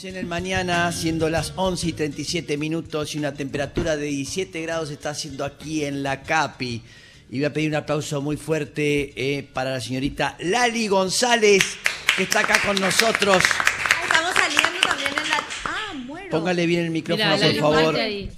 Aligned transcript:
En 0.00 0.16
el 0.16 0.26
mañana, 0.26 0.90
siendo 0.90 1.28
las 1.30 1.52
11 1.54 1.88
y 1.88 1.92
37 1.92 2.56
minutos 2.56 3.14
y 3.14 3.18
una 3.18 3.34
temperatura 3.34 3.96
de 3.96 4.06
17 4.06 4.60
grados 4.62 4.90
está 4.90 5.10
haciendo 5.10 5.44
aquí 5.44 5.84
en 5.84 6.02
la 6.02 6.22
CAPI. 6.22 6.82
Y 7.30 7.36
voy 7.38 7.44
a 7.44 7.52
pedir 7.52 7.68
un 7.68 7.76
aplauso 7.76 8.20
muy 8.20 8.36
fuerte 8.36 9.12
eh, 9.14 9.42
para 9.44 9.70
la 9.70 9.80
señorita 9.80 10.36
Lali 10.40 10.88
González, 10.88 11.76
que 12.16 12.24
está 12.24 12.40
acá 12.40 12.60
con 12.66 12.80
nosotros. 12.80 13.44
Ah, 13.58 13.64
Estamos 14.04 14.32
saliendo 14.34 14.80
también 14.80 15.10
en 15.10 15.28
la. 15.28 15.44
Ah, 15.64 15.92
muero. 15.94 16.21
Póngale 16.32 16.66
bien 16.66 16.84
el 16.84 16.90
micrófono, 16.90 17.36
Mirá, 17.36 17.60
por 17.62 17.72
favor. 17.74 17.96
Eh, 17.98 18.30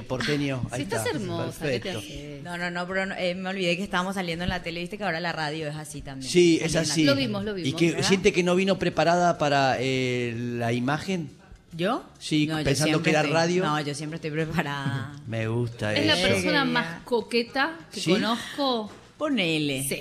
Sí. 0.00 0.06
porteño. 0.08 0.62
Estás 0.76 1.06
está. 1.06 1.10
hermosa, 1.18 1.64
¿qué 1.64 1.80
te 1.80 1.80
Perfecto. 1.80 1.98
haces? 1.98 2.42
No, 2.42 2.56
no, 2.58 2.70
no, 2.70 2.86
pero 2.86 3.12
eh, 3.14 3.34
me 3.34 3.48
olvidé 3.48 3.76
que 3.76 3.82
estábamos 3.84 4.14
saliendo 4.14 4.44
en 4.44 4.48
la 4.50 4.62
tele, 4.62 4.80
viste 4.80 4.98
que 4.98 5.04
ahora 5.04 5.20
la 5.20 5.32
radio 5.32 5.68
es 5.68 5.76
así 5.76 6.02
también. 6.02 6.30
Sí, 6.30 6.58
es 6.62 6.76
así. 6.76 7.04
Lo 7.04 7.14
vimos, 7.14 7.44
lo 7.44 7.56
¿Y 7.56 7.62
vimos, 7.62 7.78
que 7.80 7.90
¿verdad? 7.92 8.06
siente 8.08 8.32
que 8.32 8.42
no 8.42 8.54
vino 8.54 8.78
preparada 8.78 9.38
para 9.38 9.76
eh, 9.80 10.34
la 10.36 10.72
imagen? 10.72 11.30
¿Yo? 11.76 12.02
Sí, 12.18 12.46
No, 12.46 12.62
pensando 12.64 13.02
que 13.02 13.10
era 13.10 13.20
estoy- 13.20 13.32
radio. 13.34 13.64
No, 13.64 13.80
yo 13.80 13.94
siempre 13.94 14.16
estoy 14.16 14.30
preparada. 14.30 15.12
Me 15.26 15.46
gusta 15.48 15.94
Es 15.94 16.06
la 16.06 16.16
persona 16.16 16.64
más 16.64 17.02
coqueta 17.04 17.76
que 17.92 18.00
¿Sí? 18.00 18.10
conozco. 18.12 18.90
Ponele. 19.18 19.82
Sí. 19.82 20.00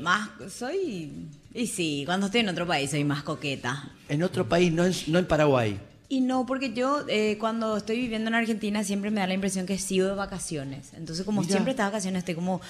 Más, 0.00 0.28
soy. 0.52 1.10
Y 1.54 1.66
sí, 1.66 2.02
cuando 2.06 2.26
estoy 2.26 2.42
en 2.42 2.50
otro 2.50 2.66
país 2.66 2.90
soy 2.90 3.02
más 3.02 3.22
coqueta. 3.22 3.90
En 4.08 4.22
otro 4.22 4.48
país, 4.48 4.70
no 4.72 4.84
en, 4.84 4.92
no 5.08 5.18
en 5.18 5.24
Paraguay. 5.26 5.78
Y 6.10 6.20
no, 6.22 6.46
porque 6.46 6.72
yo 6.72 7.04
eh, 7.08 7.36
cuando 7.38 7.76
estoy 7.76 7.98
viviendo 7.98 8.28
en 8.28 8.34
Argentina 8.34 8.82
siempre 8.82 9.10
me 9.10 9.20
da 9.20 9.26
la 9.26 9.34
impresión 9.34 9.66
que 9.66 9.78
sigo 9.78 10.06
de 10.06 10.14
vacaciones. 10.14 10.92
Entonces, 10.94 11.24
como 11.26 11.42
Mira. 11.42 11.52
siempre 11.52 11.72
estas 11.72 11.86
vacaciones 11.86 12.20
estoy 12.20 12.34
como 12.34 12.60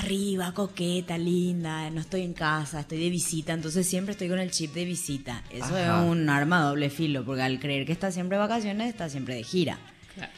arriba, 0.00 0.52
coqueta, 0.52 1.16
linda, 1.18 1.88
no 1.90 2.00
estoy 2.00 2.22
en 2.22 2.32
casa, 2.32 2.80
estoy 2.80 2.98
de 2.98 3.10
visita, 3.10 3.52
entonces 3.52 3.86
siempre 3.86 4.12
estoy 4.12 4.28
con 4.28 4.38
el 4.40 4.50
chip 4.50 4.74
de 4.74 4.84
visita. 4.84 5.44
Eso 5.50 5.66
Ajá. 5.66 6.02
es 6.04 6.10
un 6.10 6.28
arma 6.28 6.60
a 6.60 6.68
doble 6.70 6.90
filo, 6.90 7.24
porque 7.24 7.42
al 7.42 7.60
creer 7.60 7.86
que 7.86 7.92
está 7.92 8.10
siempre 8.10 8.36
de 8.36 8.42
vacaciones, 8.42 8.88
está 8.88 9.08
siempre 9.08 9.34
de 9.34 9.44
gira. 9.44 9.78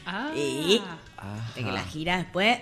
Ah. 0.05 0.31
Y 0.35 0.81
de 1.55 1.63
que 1.63 1.71
la 1.71 1.83
gira 1.85 2.17
después 2.17 2.59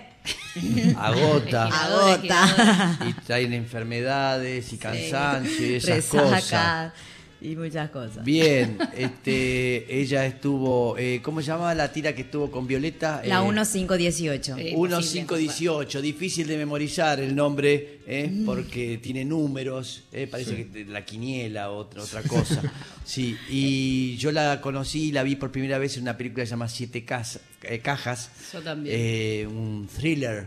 Agota. 0.96 1.66
agota. 1.66 2.98
y 3.06 3.12
traen 3.24 3.52
enfermedades 3.52 4.72
y 4.72 4.78
cansancio 4.78 5.66
y 5.66 5.74
esas 5.74 6.04
cosas. 6.06 6.92
Y 7.40 7.54
muchas 7.54 7.90
cosas. 7.90 8.24
Bien, 8.24 8.76
este, 8.96 10.00
ella 10.00 10.26
estuvo, 10.26 10.96
eh, 10.98 11.20
¿cómo 11.22 11.40
se 11.40 11.46
llama 11.46 11.72
la 11.74 11.92
tira 11.92 12.12
que 12.14 12.22
estuvo 12.22 12.50
con 12.50 12.66
Violeta? 12.66 13.22
La 13.24 13.40
Eh, 13.40 13.44
1518. 13.46 14.56
Eh, 14.58 14.74
1518, 14.74 16.02
difícil 16.02 16.48
de 16.48 16.56
memorizar 16.56 17.20
el 17.20 17.34
nombre, 17.36 18.00
eh, 18.06 18.28
Mm. 18.28 18.44
porque 18.44 18.98
tiene 18.98 19.24
números, 19.24 20.02
eh, 20.12 20.26
parece 20.26 20.66
que 20.66 20.84
la 20.86 21.04
quiniela, 21.04 21.70
otra, 21.70 22.02
otra 22.02 22.22
cosa. 22.22 22.60
Sí, 23.08 23.36
y 23.48 24.16
yo 24.18 24.32
la 24.32 24.60
conocí, 24.60 25.12
la 25.12 25.22
vi 25.22 25.34
por 25.36 25.50
primera 25.50 25.78
vez 25.78 25.96
en 25.96 26.02
una 26.02 26.18
película 26.18 26.42
que 26.42 26.46
se 26.46 26.50
llama 26.50 26.68
Siete 26.68 27.04
Cas- 27.06 27.40
Cajas, 27.82 28.30
Yo 28.52 28.60
también. 28.60 28.94
eh, 28.98 29.46
un 29.48 29.88
thriller 29.88 30.46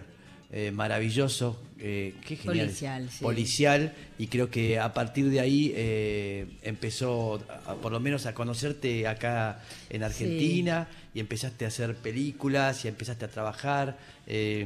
eh, 0.51 0.71
maravilloso, 0.71 1.59
eh, 1.79 2.13
qué 2.27 2.35
genial. 2.35 2.65
Policial, 2.67 3.09
sí. 3.09 3.23
Policial, 3.23 3.93
y 4.19 4.27
creo 4.27 4.49
que 4.51 4.79
a 4.79 4.93
partir 4.93 5.29
de 5.29 5.39
ahí 5.39 5.71
eh, 5.75 6.45
empezó, 6.63 7.41
a- 7.65 7.75
por 7.75 7.91
lo 7.91 7.99
menos, 7.99 8.25
a 8.25 8.33
conocerte 8.33 9.07
acá 9.07 9.61
en 9.89 10.03
Argentina, 10.03 10.87
y 11.13 11.19
empezaste 11.21 11.65
a 11.65 11.69
hacer 11.69 11.95
películas, 11.95 12.83
y 12.85 12.87
empezaste 12.89 13.25
a 13.25 13.27
trabajar. 13.29 13.97
eh, 14.27 14.65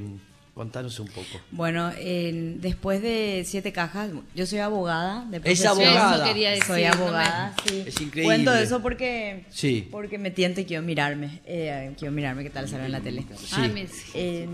contanos 0.53 1.02
un 1.02 1.08
poco. 1.08 1.41
Bueno, 1.52 1.91
en- 2.00 2.61
después 2.61 3.02
de 3.02 3.44
siete 3.45 3.73
cajas, 3.73 4.11
yo 4.33 4.45
soy 4.45 4.59
abogada 4.59 5.25
de 5.30 5.41
Es 5.44 5.66
abogada. 5.66 6.16
Eso 6.16 6.23
quería 6.25 6.50
decir. 6.52 6.63
Soy 6.66 6.83
no 6.83 6.89
me- 6.89 6.95
abogada, 6.95 7.53
sí. 7.67 7.83
Es 7.86 8.00
increíble. 8.00 8.23
Cuento 8.23 8.53
eso 8.56 8.81
porque, 8.81 9.44
Sí. 9.50 9.86
porque 9.91 10.17
me 10.17 10.31
tiento 10.31 10.61
y 10.61 10.66
quiero 10.66 10.81
mirarme. 10.81 11.41
eh, 11.45 11.91
quiero 12.00 12.13
mirarme 12.13 12.44
qué 12.44 12.50
tal 12.52 12.69
sale 12.69 12.86
en 12.86 12.91
la 12.94 13.02
tele. 13.02 13.25
Ah, 13.52 13.67
me- 13.67 13.86
Eh, 14.13 14.47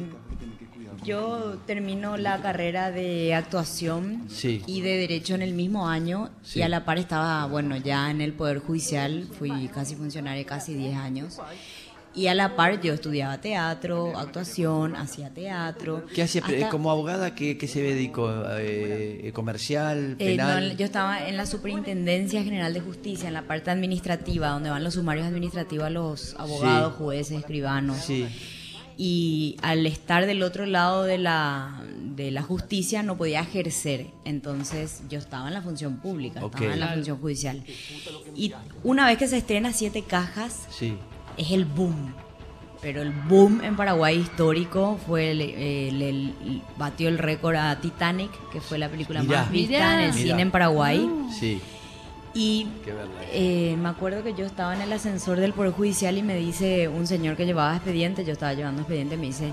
yo 1.04 1.58
termino 1.66 2.18
la 2.18 2.42
carrera 2.42 2.92
de 2.92 3.34
actuación 3.34 4.24
Sí. 4.30 4.62
y 4.68 4.82
de 4.82 4.98
derecho 4.98 5.36
en 5.36 5.42
el 5.42 5.54
mismo 5.54 5.88
año 5.90 6.30
Sí. 6.44 6.60
y 6.60 6.62
a 6.62 6.70
la 6.70 6.86
par 6.86 6.98
estaba, 6.98 7.46
bueno, 7.48 7.76
ya 7.78 8.10
en 8.12 8.22
el 8.22 8.34
Poder 8.34 8.60
Judicial, 8.60 9.28
fui 9.38 9.68
casi 9.74 9.96
funcionaria 9.96 10.46
casi 10.46 10.74
10 10.74 10.96
años. 10.96 11.40
Y 12.14 12.28
a 12.28 12.36
la 12.36 12.58
par 12.58 12.82
yo 12.82 12.94
estudiaba 12.94 13.40
teatro, 13.40 14.18
actuación, 14.20 14.98
hacía 14.98 15.30
teatro. 15.30 16.06
¿Qué 16.14 16.24
hacía 16.24 16.42
Hasta- 16.46 16.68
como 16.68 16.92
abogada? 16.92 17.36
¿Qué, 17.36 17.58
qué 17.58 17.70
se 17.70 17.82
dedicó? 17.82 18.30
Eh, 18.58 19.32
¿Comercial? 19.34 20.18
Eh, 20.20 20.36
no, 20.36 20.44
¿Penal? 20.44 20.76
yo 20.76 20.84
estaba 20.84 21.26
en 21.26 21.38
la 21.38 21.46
Superintendencia 21.46 22.44
General 22.44 22.74
de 22.74 22.82
Justicia, 22.82 23.30
en 23.30 23.34
la 23.34 23.44
parte 23.44 23.72
administrativa, 23.72 24.50
donde 24.50 24.70
van 24.70 24.84
los 24.84 24.96
sumarios 24.96 25.26
administrativos 25.26 25.86
a 25.86 25.90
los 25.90 26.36
abogados, 26.38 26.92
Sí. 26.92 26.98
jueces, 27.02 27.38
escribanos. 27.40 27.96
Sí. 28.00 28.28
Y 28.98 29.58
al 29.62 29.86
estar 29.86 30.26
del 30.26 30.44
otro 30.44 30.66
lado 30.66 31.04
de 31.04 31.18
la, 31.18 31.82
de 32.16 32.32
la 32.32 32.42
justicia 32.44 33.04
no 33.04 33.18
podía 33.18 33.42
ejercer. 33.42 34.08
Entonces 34.26 35.02
yo 35.10 35.20
estaba 35.20 35.48
en 35.48 35.54
la 35.54 35.62
función 35.62 35.98
pública, 35.98 36.42
estaba 36.46 36.74
en 36.74 36.80
la 36.80 36.94
función 36.94 37.18
judicial. 37.20 37.64
Y 38.36 38.54
una 38.84 39.06
vez 39.08 39.18
que 39.18 39.28
se 39.28 39.38
estrena 39.38 39.74
Siete 39.74 40.04
Cajas, 40.04 40.68
Sí. 40.70 40.96
es 41.38 41.52
el 41.52 41.66
boom. 41.66 42.14
Pero 42.82 43.04
el 43.04 43.12
boom 43.12 43.62
en 43.64 43.76
Paraguay 43.76 44.18
histórico 44.18 45.00
fue 45.06 45.30
el, 45.32 45.42
el- 45.42 46.02
el- 46.02 46.62
batió 46.78 47.10
el 47.10 47.20
récord 47.20 47.56
a 47.56 47.80
Titanic, 47.80 48.32
que 48.52 48.60
fue 48.60 48.80
la 48.80 48.90
película 48.90 49.22
Mirá. 49.22 49.42
más 49.44 49.52
vista 49.52 49.70
Mirá. 49.74 49.94
en 49.94 50.00
el 50.10 50.14
Mirá. 50.16 50.26
cine 50.26 50.42
en 50.42 50.52
Paraguay. 50.52 51.10
Sí. 51.40 51.62
Y 52.34 52.68
eh, 53.34 53.76
me 53.78 53.90
acuerdo 53.90 54.24
que 54.24 54.34
yo 54.34 54.46
estaba 54.46 54.74
en 54.74 54.82
el 54.82 54.94
ascensor 54.94 55.40
del 55.40 55.54
Poder 55.54 55.72
Judicial 55.74 56.18
y 56.18 56.24
me 56.24 56.36
dice 56.38 56.88
un 56.88 57.06
señor 57.06 57.36
que 57.36 57.46
llevaba 57.46 57.76
expediente, 57.76 58.24
yo 58.24 58.32
estaba 58.34 58.54
llevando 58.54 58.82
expediente, 58.84 59.18
me 59.18 59.28
dice, 59.28 59.52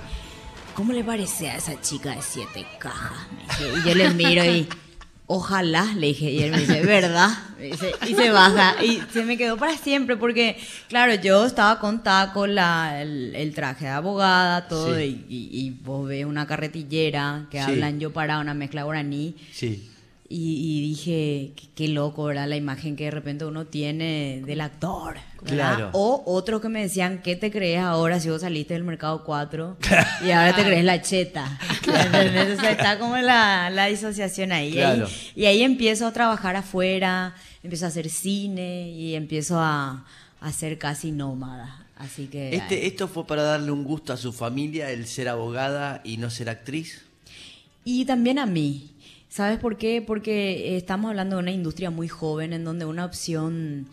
¿cómo 0.74 0.92
le 0.92 1.02
parece 1.02 1.50
a 1.50 1.56
esa 1.56 1.80
chica 1.80 2.14
de 2.14 2.22
siete 2.22 2.64
cajas? 2.78 3.18
Me 3.32 3.42
dice, 3.64 3.78
y 3.80 3.88
yo 3.88 3.94
le 3.96 4.10
miro 4.10 4.44
y, 4.44 4.68
ojalá, 5.26 5.92
le 5.96 6.06
dije, 6.08 6.30
y 6.30 6.42
él 6.44 6.52
me 6.52 6.60
dice, 6.60 6.80
¿verdad? 6.86 7.30
Me 7.58 7.64
dice, 7.64 7.90
y 8.08 8.14
se 8.14 8.30
baja, 8.30 8.76
y 8.84 9.02
se 9.12 9.24
me 9.24 9.36
quedó 9.36 9.56
para 9.56 9.76
siempre, 9.76 10.16
porque, 10.16 10.56
claro, 10.88 11.14
yo 11.16 11.46
estaba 11.46 11.80
con 11.80 12.04
taco, 12.04 12.46
la, 12.46 13.02
el, 13.02 13.34
el 13.34 13.54
traje 13.54 13.86
de 13.86 13.90
abogada, 13.90 14.68
todo, 14.68 14.96
Sí. 14.96 15.24
y, 15.28 15.36
y- 15.36 15.66
y 15.66 15.70
vos 15.70 16.06
ves 16.06 16.24
una 16.24 16.46
carretillera 16.46 17.46
que 17.50 17.58
Sí. 17.58 17.64
hablan 17.72 17.98
yo 17.98 18.12
para 18.12 18.38
una 18.38 18.54
mezcla 18.54 18.84
guaraní, 18.84 19.34
Sí. 19.52 19.90
Y, 20.30 20.76
y 20.76 20.80
dije, 20.90 21.52
qué, 21.56 21.68
qué 21.74 21.88
loco, 21.88 22.24
¿verdad? 22.24 22.46
La 22.48 22.56
imagen 22.56 22.96
que 22.96 23.04
de 23.04 23.10
repente 23.10 23.44
uno 23.46 23.66
tiene 23.66 24.42
del 24.44 24.60
actor. 24.60 25.16
Claro. 25.44 25.88
O 25.94 26.22
otros 26.26 26.60
que 26.60 26.68
me 26.68 26.82
decían, 26.82 27.22
¿qué 27.22 27.34
te 27.36 27.50
crees 27.50 27.80
ahora 27.80 28.20
si 28.20 28.28
vos 28.28 28.42
saliste 28.42 28.74
del 28.74 28.84
mercado 28.84 29.24
4 29.24 29.78
y 30.26 30.30
ahora 30.30 30.54
te 30.54 30.64
crees 30.64 30.84
la 30.84 31.00
cheta? 31.00 31.58
¿Entendés? 31.86 32.58
O 32.58 32.60
sea, 32.60 32.72
está 32.72 32.98
como 32.98 33.16
la, 33.16 33.70
la 33.70 33.86
disociación 33.86 34.52
ahí. 34.52 34.68
Y 34.74 34.80
ahí- 34.80 34.96
Claro. 34.96 35.08
Y 35.34 35.46
ahí 35.46 35.62
empiezo 35.62 36.06
a 36.06 36.12
trabajar 36.12 36.56
afuera, 36.56 37.34
empiezo 37.62 37.86
a 37.86 37.88
hacer 37.88 38.10
cine 38.10 38.90
y 38.90 39.14
empiezo 39.14 39.58
a, 39.60 40.04
a 40.40 40.52
ser 40.52 40.76
casi 40.76 41.10
nómada. 41.10 41.86
Así 41.96 42.26
que... 42.26 42.54
Este, 42.54 42.86
¿Esto 42.86 43.08
fue 43.08 43.26
para 43.26 43.42
darle 43.42 43.70
un 43.72 43.82
gusto 43.82 44.12
a 44.12 44.16
su 44.16 44.32
familia, 44.32 44.90
el 44.90 45.06
ser 45.06 45.28
abogada 45.28 46.00
y 46.04 46.16
no 46.18 46.28
ser 46.30 46.48
actriz? 46.50 47.02
Y 47.84 48.04
también 48.04 48.38
a 48.38 48.44
mí. 48.46 48.90
¿Sabes 49.28 49.58
por 49.58 49.76
qué? 49.76 50.02
Porque 50.04 50.72
eh, 50.74 50.76
estamos 50.76 51.10
hablando 51.10 51.36
de 51.36 51.42
una 51.42 51.50
industria 51.52 51.90
muy 51.90 52.08
joven 52.08 52.52
en 52.52 52.64
donde 52.64 52.84
una 52.84 53.04
opción 53.04 53.86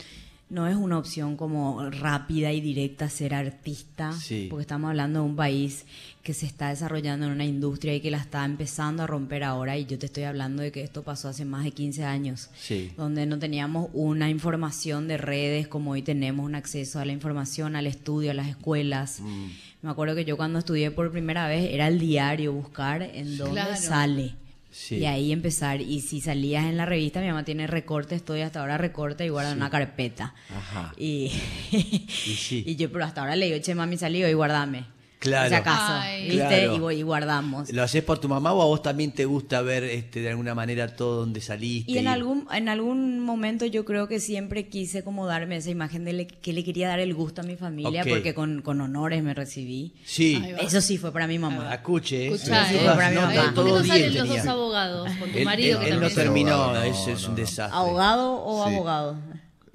no 0.47 0.67
es 0.67 0.75
una 0.75 0.99
opción 0.99 1.37
como 1.37 1.89
rápida 1.89 2.53
y 2.53 2.61
directa 2.61 3.09
ser 3.09 3.33
artista, 3.33 4.13
Sí. 4.13 4.45
porque 4.49 4.61
estamos 4.61 4.89
hablando 4.89 5.21
de 5.21 5.25
un 5.25 5.35
país 5.35 5.85
que 6.21 6.35
se 6.35 6.45
está 6.45 6.69
desarrollando 6.69 7.25
en 7.25 7.31
una 7.31 7.45
industria 7.45 7.95
y 7.95 7.99
que 7.99 8.11
la 8.11 8.19
está 8.19 8.45
empezando 8.45 9.01
a 9.03 9.07
romper 9.07 9.43
ahora 9.43 9.75
y 9.75 9.85
yo 9.85 9.97
te 9.97 10.05
estoy 10.05 10.23
hablando 10.23 10.61
de 10.61 10.71
que 10.71 10.83
esto 10.83 11.01
pasó 11.01 11.29
hace 11.29 11.45
más 11.45 11.63
de 11.63 11.71
15 11.71 12.03
años, 12.05 12.49
Sí. 12.59 12.91
donde 12.95 13.25
no 13.25 13.39
teníamos 13.39 13.89
una 13.93 14.29
información 14.29 15.07
de 15.07 15.17
redes 15.17 15.67
como 15.67 15.91
hoy 15.91 16.03
tenemos 16.03 16.45
un 16.45 16.53
acceso 16.55 16.99
a 16.99 17.05
la 17.05 17.11
información, 17.11 17.75
al 17.75 17.87
estudio, 17.87 18.29
a 18.29 18.35
las 18.35 18.47
escuelas. 18.47 19.21
Mm. 19.21 19.47
Me 19.81 19.89
acuerdo 19.89 20.13
que 20.15 20.25
yo 20.25 20.37
cuando 20.37 20.59
estudié 20.59 20.91
por 20.91 21.11
primera 21.11 21.47
vez 21.47 21.73
era 21.73 21.87
el 21.87 21.97
diario 21.99 22.53
buscar 22.53 23.01
en 23.01 23.35
dónde 23.37 23.61
Claro. 23.61 23.75
sale. 23.77 24.35
Sí. 24.75 24.97
Y 24.97 25.05
ahí 25.05 25.31
empezar. 25.31 25.79
Y 25.79 26.01
si 26.01 26.19
salías 26.19 26.65
en 26.65 26.75
la 26.75 26.85
revista, 26.85 27.21
mi 27.21 27.27
mamá 27.27 27.45
tiene 27.45 27.65
recortes, 27.65 28.17
estoy 28.17 28.41
hasta 28.41 28.59
ahora 28.59 28.77
recorta 28.77 29.23
y 29.23 29.29
guarda 29.29 29.51
en 29.51 29.57
una 29.57 29.69
carpeta. 29.69 30.35
Ajá. 30.53 30.93
Y, 30.97 31.31
sí. 31.69 32.61
y 32.67 32.75
yo, 32.75 32.91
pero 32.91 33.05
hasta 33.05 33.21
ahora 33.21 33.37
le 33.37 33.45
digo, 33.45 33.57
che, 33.59 33.73
mami, 33.73 33.95
salí 33.95 34.21
hoy, 34.21 34.33
guardame. 34.33 34.94
Claro. 35.25 35.49
Si 35.49 35.55
acaso, 35.55 35.93
Ay. 35.93 36.23
¿viste? 36.29 36.37
Claro. 36.47 36.75
Y, 36.75 36.79
voy- 36.79 36.95
y 36.99 37.01
guardamos. 37.01 37.71
¿Lo 37.71 37.83
haces 37.83 38.03
por 38.03 38.19
tu 38.19 38.29
mamá 38.29 38.53
o 38.53 38.61
a 38.61 38.65
vos 38.65 38.81
también 38.81 39.11
te 39.11 39.25
gusta 39.25 39.61
ver 39.61 39.83
este, 39.83 40.21
de 40.21 40.29
alguna 40.29 40.53
manera 40.55 40.95
todo 40.95 41.17
donde 41.21 41.41
saliste? 41.41 41.91
Y 41.91 41.97
en 41.97 42.05
y- 42.05 42.07
algún, 42.07 42.47
en 42.53 42.69
algún 42.69 43.19
momento 43.19 43.65
yo 43.65 43.85
creo 43.85 44.07
que 44.07 44.19
siempre 44.19 44.67
quise 44.69 45.03
como 45.03 45.25
darme 45.25 45.57
esa 45.57 45.69
imagen 45.71 46.05
de 46.05 46.13
le- 46.13 46.27
que 46.27 46.53
le 46.53 46.63
quería 46.63 46.87
dar 46.87 46.99
el 46.99 47.13
gusto 47.13 47.41
a 47.41 47.43
mi 47.43 47.55
familia, 47.55 48.03
Ok. 48.03 48.09
porque 48.09 48.33
con, 48.33 48.61
con 48.61 48.79
honores 48.81 49.23
me 49.23 49.33
recibí. 49.33 49.93
Sí. 50.05 50.41
Eso 50.61 50.79
sí 50.81 50.97
fue 50.97 51.11
para 51.11 51.27
mi 51.27 51.39
mamá. 51.39 51.73
Escuche, 51.73 52.27
¿eh? 52.27 52.33
Escuchá, 52.33 52.65
Sí, 52.69 52.75
eh. 52.75 52.79
todas 52.79 52.95
Para 52.95 53.09
mi 53.09 53.15
mamá. 53.15 53.33
¿Por 53.33 53.43
qué 53.45 53.51
todo 53.55 53.67
no 53.67 53.81
10 53.81 53.87
salen 53.87 54.13
los 54.15 54.27
dos 54.29 54.45
abogados? 54.47 55.09
Con 55.19 55.31
tu 55.31 55.39
marido 55.41 55.79
él- 55.79 55.85
que 55.87 55.91
él 55.91 55.99
no 56.01 56.09
terminó, 56.09 56.73
No, 56.73 56.81
es, 56.83 57.07
es 57.07 57.21
no, 57.23 57.29
un 57.29 57.31
no. 57.33 57.41
desastre. 57.41 57.77
¿Abogado 57.77 58.43
o 58.45 58.67
Sí. 58.67 58.73
abogado? 58.75 59.17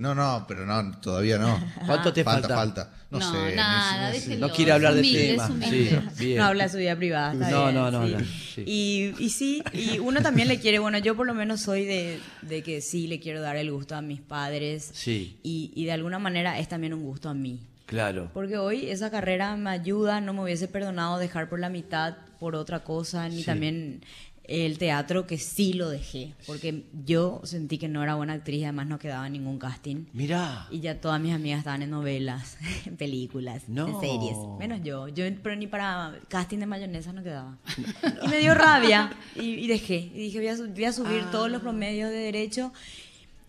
No, 0.01 0.15
no, 0.15 0.47
pero 0.49 0.65
no, 0.67 0.99
todavía 1.01 1.37
no. 1.39 1.59
¿Cuánto 1.87 2.13
te 2.13 2.25
falta? 2.25 2.49
falta? 2.49 2.85
Falta, 2.87 2.93
No, 3.11 3.19
No, 3.19 3.33
sé. 3.33 3.55
nada, 3.55 4.13
no. 4.29 4.37
No 4.39 4.51
quiere 4.51 4.73
hablar 4.73 4.95
de 4.95 5.01
Humilde, 5.01 5.29
tema. 5.33 5.45
es 5.45 5.51
humilde. 5.51 6.03
Sí, 6.15 6.25
bien. 6.25 6.39
No 6.39 6.45
habla 6.47 6.65
de 6.65 6.71
su 6.71 6.77
vida 6.79 6.97
privada. 6.97 7.33
está 7.35 7.51
No, 7.51 7.63
bien, 7.65 7.75
no, 7.75 7.91
no 7.91 8.07
sí. 8.07 8.15
habla, 8.15 8.27
sí. 8.55 8.65
Y, 8.67 9.15
y 9.19 9.31
sí, 9.31 9.63
y 9.75 9.99
uno 9.99 10.23
también 10.23 10.49
le 10.49 10.59
quiere, 10.59 10.79
bueno, 10.79 10.99
yo 10.99 11.15
por 11.17 11.27
lo 11.27 11.35
menos 11.35 11.61
soy 11.61 11.85
de, 11.85 12.19
de 12.43 12.63
que 12.63 12.81
sí 12.81 13.07
le 13.09 13.21
quiero 13.21 13.41
dar 13.43 13.57
el 13.57 13.71
gusto 13.71 13.95
a 13.95 14.01
mis 14.03 14.21
padres. 14.23 14.91
Sí. 14.95 15.39
Y, 15.43 15.71
y 15.75 15.85
de 15.85 15.93
alguna 15.93 16.19
manera 16.19 16.59
es 16.59 16.69
también 16.69 16.95
un 16.95 17.03
gusto 17.03 17.29
a 17.29 17.35
mí. 17.35 17.61
Claro. 17.87 18.31
Porque 18.33 18.57
hoy 18.57 18.89
esa 18.89 19.11
carrera 19.11 19.57
me 19.57 19.69
ayuda, 19.71 20.21
no 20.21 20.33
me 20.33 20.43
hubiese 20.45 20.69
perdonado 20.69 21.19
dejar 21.19 21.49
por 21.49 21.59
la 21.59 21.69
mitad 21.69 22.17
por 22.39 22.55
otra 22.55 22.85
cosa, 22.85 23.29
ni 23.29 23.39
Sí. 23.41 23.45
también 23.45 24.03
el 24.53 24.79
teatro 24.79 25.27
que 25.29 25.39
sí 25.39 25.75
lo 25.75 25.89
dejé, 25.89 26.35
porque 26.47 26.83
yo 27.07 27.41
sentí 27.45 27.79
que 27.79 27.87
no 27.89 28.03
era 28.03 28.17
buena 28.17 28.33
actriz 28.33 28.61
y 28.61 28.65
además 28.65 28.89
no 28.89 28.99
quedaba 28.99 29.27
en 29.29 29.35
ningún 29.35 29.59
casting. 29.61 30.07
Mirá. 30.13 30.67
Y 30.73 30.81
ya 30.81 31.01
todas 31.01 31.21
mis 31.21 31.33
amigas 31.33 31.59
estaban 31.61 31.83
en 31.83 31.91
novelas, 31.91 32.59
en 32.87 32.97
películas, 32.97 33.69
No. 33.69 33.87
en 33.87 34.01
series, 34.01 34.37
menos 34.59 34.81
yo. 34.83 35.07
Yo, 35.09 35.25
pero 35.43 35.55
ni 35.55 35.69
para 35.69 36.19
casting 36.29 36.59
de 36.59 36.67
mayonesa 36.67 37.13
no 37.13 37.23
quedaba. 37.23 37.59
Y 38.25 38.29
me 38.29 38.39
dio 38.39 38.55
rabia 38.55 39.13
y, 39.37 39.51
y 39.51 39.67
dejé. 39.69 40.11
Y 40.15 40.19
dije, 40.19 40.39
voy 40.39 40.49
a, 40.49 40.57
su- 40.57 40.69
voy 40.69 40.85
a 40.85 40.93
subir 40.93 41.23
todos 41.31 41.49
los 41.51 41.63
promedios 41.63 42.11
de 42.11 42.17
derecho 42.17 42.73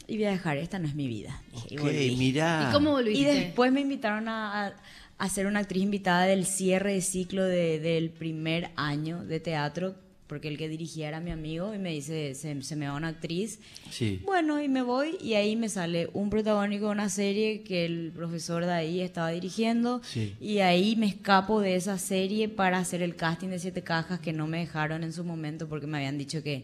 y 0.08 0.18
voy 0.18 0.26
a 0.26 0.32
dejar, 0.32 0.58
esta 0.58 0.78
no 0.78 0.88
es 0.88 0.94
mi 0.96 1.08
vida. 1.08 1.42
Dije, 1.54 1.68
y 1.72 1.78
Ok, 1.78 1.84
volví. 1.84 2.16
mirá. 2.18 2.68
¿Y 2.70 2.74
cómo 2.74 2.90
Y 2.92 2.94
volviste? 3.04 3.34
después 3.34 3.72
me 3.72 3.82
invitaron 3.82 4.28
a, 4.30 4.68
a- 4.68 4.74
a 5.18 5.30
ser 5.30 5.48
una 5.48 5.60
actriz 5.62 5.82
invitada 5.84 6.26
del 6.26 6.46
cierre 6.46 6.94
de 6.94 7.02
ciclo 7.02 7.44
de- 7.44 7.80
del 7.80 8.10
primer 8.12 8.70
año 8.76 9.24
de 9.24 9.40
teatro, 9.40 9.96
porque 10.32 10.48
el 10.48 10.58
que 10.58 10.70
dirigía 10.70 11.10
era 11.10 11.20
mi 11.20 11.30
amigo 11.32 11.76
y 11.76 11.78
me 11.78 11.92
dice, 11.92 12.36
se, 12.36 12.62
se 12.62 12.76
me 12.78 12.88
va 12.88 12.94
una 12.96 13.10
actriz. 13.10 13.60
Sí. 13.90 14.22
Bueno, 14.24 14.62
y 14.64 14.70
me 14.70 14.82
voy 14.82 15.18
y 15.22 15.34
ahí 15.34 15.58
me 15.58 15.68
sale 15.68 16.10
un 16.14 16.30
protagónico 16.30 16.86
de 16.86 16.92
una 16.94 17.10
serie 17.10 17.64
que 17.64 17.84
el 17.84 18.14
profesor 18.16 18.64
de 18.66 18.72
ahí 18.72 19.02
estaba 19.02 19.32
dirigiendo 19.32 20.00
Sí. 20.06 20.34
y 20.40 20.60
ahí 20.60 20.96
me 20.96 21.08
escapo 21.08 21.60
de 21.60 21.76
esa 21.76 21.98
serie 21.98 22.48
para 22.48 22.78
hacer 22.78 23.02
el 23.02 23.18
casting 23.18 23.50
de 23.50 23.60
Siete 23.60 23.82
Cajas 23.82 24.22
que 24.22 24.32
no 24.32 24.48
me 24.48 24.60
dejaron 24.60 25.04
en 25.04 25.12
su 25.12 25.26
momento 25.26 25.68
porque 25.68 25.86
me 25.86 25.98
habían 25.98 26.18
dicho 26.18 26.42
que, 26.42 26.64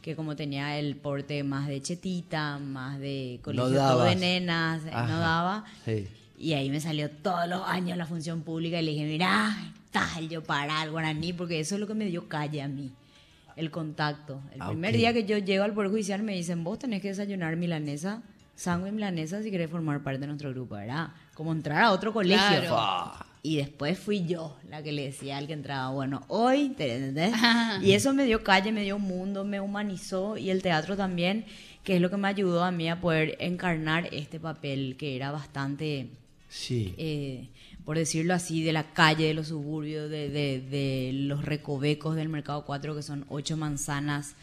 que 0.00 0.14
como 0.14 0.36
tenía 0.36 0.78
el 0.78 0.94
porte 0.94 1.42
más 1.42 1.66
de 1.66 1.82
chetita, 1.82 2.60
más 2.60 3.00
de 3.00 3.40
colegio 3.42 3.66
todo 3.78 4.04
de 4.04 4.14
nenas, 4.14 4.84
eh, 4.86 4.90
Ajá. 4.92 5.08
no 5.08 5.18
daba. 5.18 5.64
Sí. 5.84 6.06
Y 6.38 6.52
ahí 6.52 6.70
me 6.70 6.80
salió 6.80 7.10
todos 7.10 7.48
los 7.48 7.62
años 7.66 7.98
la 7.98 8.06
función 8.06 8.42
pública 8.42 8.80
y 8.80 8.84
le 8.84 8.92
dije, 8.92 9.06
mira, 9.06 9.72
tal, 9.90 10.28
yo 10.28 10.44
para 10.44 10.84
el 10.84 10.92
guaraní, 10.92 11.32
porque 11.32 11.58
eso 11.58 11.74
es 11.74 11.80
lo 11.80 11.88
que 11.88 11.94
me 11.94 12.04
dio 12.04 12.28
calle 12.28 12.62
a 12.62 12.68
mí, 12.68 12.92
el 13.58 13.70
contacto. 13.70 14.40
El 14.54 14.62
Ah, 14.62 14.68
primer 14.68 14.96
día 14.96 15.12
que 15.12 15.24
yo 15.24 15.38
llego 15.38 15.64
al 15.64 15.72
Poder 15.74 15.90
Judicial 15.90 16.22
me 16.22 16.34
dicen, 16.34 16.64
vos 16.64 16.78
tenés 16.78 17.02
que 17.02 17.08
desayunar 17.08 17.56
milanesa, 17.56 18.22
sangre 18.54 18.90
milanesa 18.92 19.42
si 19.42 19.50
querés 19.50 19.70
formar 19.70 20.02
parte 20.02 20.20
de 20.20 20.26
nuestro 20.28 20.50
grupo, 20.50 20.76
¿verdad? 20.76 21.08
Como 21.34 21.52
entrar 21.52 21.82
a 21.82 21.92
otro 21.92 22.12
colegio. 22.12 22.38
Claro. 22.60 23.12
Y 23.42 23.56
después 23.56 23.98
fui 23.98 24.26
yo 24.26 24.56
la 24.68 24.82
que 24.82 24.90
le 24.92 25.04
decía 25.04 25.38
al 25.38 25.46
que 25.46 25.52
entraba, 25.52 25.90
bueno, 25.90 26.22
hoy, 26.28 26.70
¿te 26.70 26.96
entendés? 26.96 27.32
Y 27.82 27.92
eso 27.92 28.12
me 28.12 28.24
dio 28.24 28.42
calle, 28.42 28.72
me 28.72 28.82
dio 28.82 28.98
mundo, 28.98 29.44
me 29.44 29.60
humanizó 29.60 30.36
y 30.36 30.50
el 30.50 30.60
teatro 30.62 30.96
también, 30.96 31.44
que 31.84 31.96
es 31.96 32.02
lo 32.02 32.10
que 32.10 32.16
me 32.16 32.28
ayudó 32.28 32.64
a 32.64 32.70
mí 32.72 32.88
a 32.90 33.00
poder 33.00 33.36
encarnar 33.40 34.08
este 34.12 34.40
papel 34.40 34.96
que 34.98 35.14
era 35.16 35.30
bastante, 35.30 36.08
Sí. 36.48 36.94
eh, 36.98 37.48
por 37.88 37.96
decirlo 37.96 38.34
así, 38.34 38.62
de 38.62 38.74
la 38.74 38.92
calle, 38.92 39.24
de 39.28 39.32
los 39.32 39.48
suburbios, 39.48 40.10
de, 40.10 40.28
de- 40.28 40.60
de 40.60 41.10
los 41.14 41.42
recovecos 41.42 42.16
del 42.16 42.28
Mercado 42.28 42.66
4, 42.66 42.94
que 42.94 43.02
son 43.02 43.24
ocho 43.30 43.56
manzanas 43.56 44.34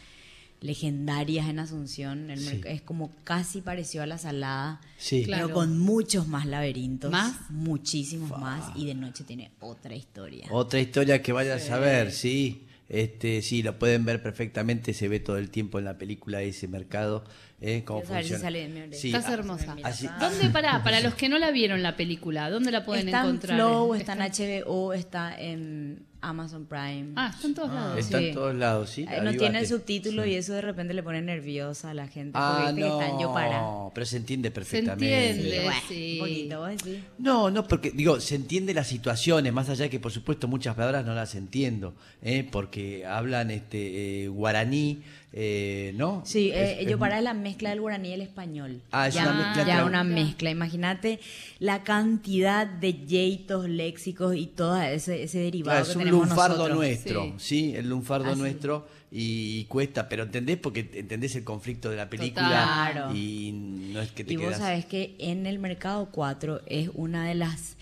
legendarias 0.60 1.48
en 1.48 1.60
Asunción. 1.60 2.28
El 2.30 2.40
Sí. 2.40 2.60
Es 2.64 2.82
como 2.82 3.12
casi 3.22 3.60
parecido 3.60 4.02
a 4.02 4.06
la 4.06 4.18
salada. 4.18 4.80
Sí. 4.98 5.22
Claro. 5.24 5.46
Pero 5.46 5.54
con 5.54 5.78
muchos 5.78 6.26
más 6.26 6.44
laberintos. 6.46 7.12
¿Más? 7.12 7.36
Muchísimos 7.50 8.30
más. 8.36 8.76
Y 8.76 8.86
de 8.86 8.94
noche 8.94 9.22
tiene 9.22 9.52
otra 9.60 9.94
historia. 9.94 10.48
Otra 10.50 10.80
historia 10.80 11.22
que 11.22 11.32
vaya 11.32 11.54
a 11.54 11.58
saber, 11.60 12.10
sí. 12.10 12.62
Este, 12.88 13.42
sí, 13.42 13.62
lo 13.62 13.78
pueden 13.78 14.04
ver 14.04 14.22
perfectamente, 14.22 14.92
se 14.92 15.08
ve 15.08 15.18
todo 15.20 15.38
el 15.38 15.50
tiempo 15.50 15.78
en 15.78 15.84
la 15.84 15.98
película 15.98 16.42
ese 16.42 16.68
mercado, 16.68 17.24
¿eh? 17.60 17.82
cómo 17.84 18.00
Quiero 18.00 18.08
saber 18.08 18.24
si 18.24 18.30
funciona. 18.30 18.42
sale 18.46 18.58
de 18.60 18.68
mi 18.68 18.80
oreja. 18.80 18.96
Sí, 19.00 19.08
Estás 19.08 19.26
ah, 19.30 19.34
hermosa. 19.34 19.74
Mira, 19.74 19.88
Así- 19.88 20.06
acá. 20.06 20.28
¿Dónde 20.30 20.48
para 20.52 20.82
Para 20.82 21.00
los 21.00 21.14
que 21.14 21.28
no 21.28 21.38
la 21.38 21.50
vieron 21.50 21.82
la 21.82 21.96
película, 21.96 22.50
¿dónde 22.50 22.70
la 22.70 22.84
pueden 22.84 23.08
está 23.08 23.22
encontrar? 23.22 23.58
en 23.58 23.64
Flow, 23.66 23.94
está 23.94 24.12
en 24.14 24.18
HBO, 24.64 24.92
está 24.92 25.40
en 25.40 26.06
Amazon 26.22 26.66
Prime. 26.66 27.12
Ah, 27.14 27.30
está 27.32 27.46
en 27.46 27.54
todos 27.54 27.70
lados. 27.72 27.98
Está 27.98 28.18
en 28.20 28.34
todos 28.34 28.54
lados, 28.56 28.90
sí. 28.90 29.06
Eh, 29.08 29.20
no 29.22 29.32
tiene 29.32 29.60
el 29.60 29.66
subtítulo 29.68 30.26
y 30.26 30.34
eso 30.34 30.54
de 30.54 30.60
repente 30.60 30.92
le 30.92 31.02
pone 31.04 31.22
nerviosa 31.22 31.90
a 31.90 31.94
la 31.94 32.08
gente. 32.08 32.32
porque 32.32 32.46
Ah, 32.62 32.72
viste 32.72 32.80
que 32.82 32.88
está 32.88 33.08
en 33.10 33.18
yo 33.20 33.32
para. 33.32 33.58
no, 33.60 33.92
pero 33.94 34.06
se 34.06 34.16
entiende 34.16 34.50
perfectamente. 34.50 35.30
entiende. 35.30 35.60
Bueno, 35.62 35.80
sí. 35.88 36.16
poquito, 36.18 36.58
vos 36.58 36.68
decís. 36.70 37.04
No, 37.18 37.50
no, 37.50 37.68
porque 37.68 37.90
digo, 37.92 38.18
se 38.18 38.34
entiende 38.34 38.74
las 38.74 38.88
situaciones, 38.88 39.52
más 39.52 39.68
allá 39.68 39.84
de 39.84 39.90
que 39.90 40.00
por 40.00 40.10
supuesto 40.10 40.48
muchas 40.48 40.74
palabras 40.74 41.04
no 41.06 41.14
las 41.14 41.34
entiendo, 41.36 41.94
¿eh? 42.22 42.48
porque 42.50 43.06
hablan 43.06 43.50
este 43.52 44.24
eh, 44.24 44.28
guaraní, 44.28 45.02
eh, 45.32 45.92
¿no? 45.96 46.22
Sí, 46.24 46.50
eh, 46.50 46.78
Es- 46.80 46.84
yo 46.86 46.92
es- 46.92 46.96
para 46.96 47.18
es 47.18 47.24
la 47.24 47.34
mezcla 47.34 47.70
del 47.70 47.80
guaraní 47.80 48.08
y 48.08 48.12
el 48.12 48.20
español. 48.22 48.80
Ah, 48.90 49.08
es 49.08 49.14
ya, 49.14 49.22
una 49.24 49.32
mezcla 49.34 49.66
Ya 49.66 49.84
una 49.84 50.04
mezcla. 50.04 50.50
Imagínate 50.50 51.20
la 51.58 51.82
cantidad 51.82 52.66
de 52.66 52.94
yeitos, 53.04 53.68
léxicos 53.68 54.34
y 54.36 54.46
todo 54.46 54.80
ese, 54.80 55.24
ese 55.24 55.38
derivado 55.40 55.72
Claro, 55.76 55.84
que 55.84 55.90
es 55.90 55.96
un 55.96 56.02
tenemos 56.04 56.28
lunfardo 56.28 56.54
nosotros. 56.56 56.76
nuestro, 56.78 57.24
Sí. 57.24 57.32
sí. 57.38 57.76
el 57.76 57.88
lunfardo 57.88 58.30
Así. 58.30 58.40
nuestro 58.40 58.88
y, 59.10 59.64
cuesta, 59.64 60.08
pero 60.08 60.22
entendés 60.24 60.56
porque 60.58 60.88
entendés 60.94 61.36
el 61.36 61.44
conflicto 61.44 61.90
de 61.90 61.96
la 61.96 62.08
película 62.08 62.48
Claro. 62.92 63.14
y 63.14 63.52
no 63.52 64.00
es 64.00 64.10
que 64.12 64.24
te 64.24 64.32
Y 64.32 64.36
vos 64.36 64.46
quedas. 64.46 64.58
sabés 64.58 64.86
que 64.86 65.14
en 65.18 65.46
el 65.46 65.58
mercado 65.58 66.08
4 66.12 66.60
es 66.66 66.90
una 66.94 67.26
de 67.28 67.34
las 67.34 67.76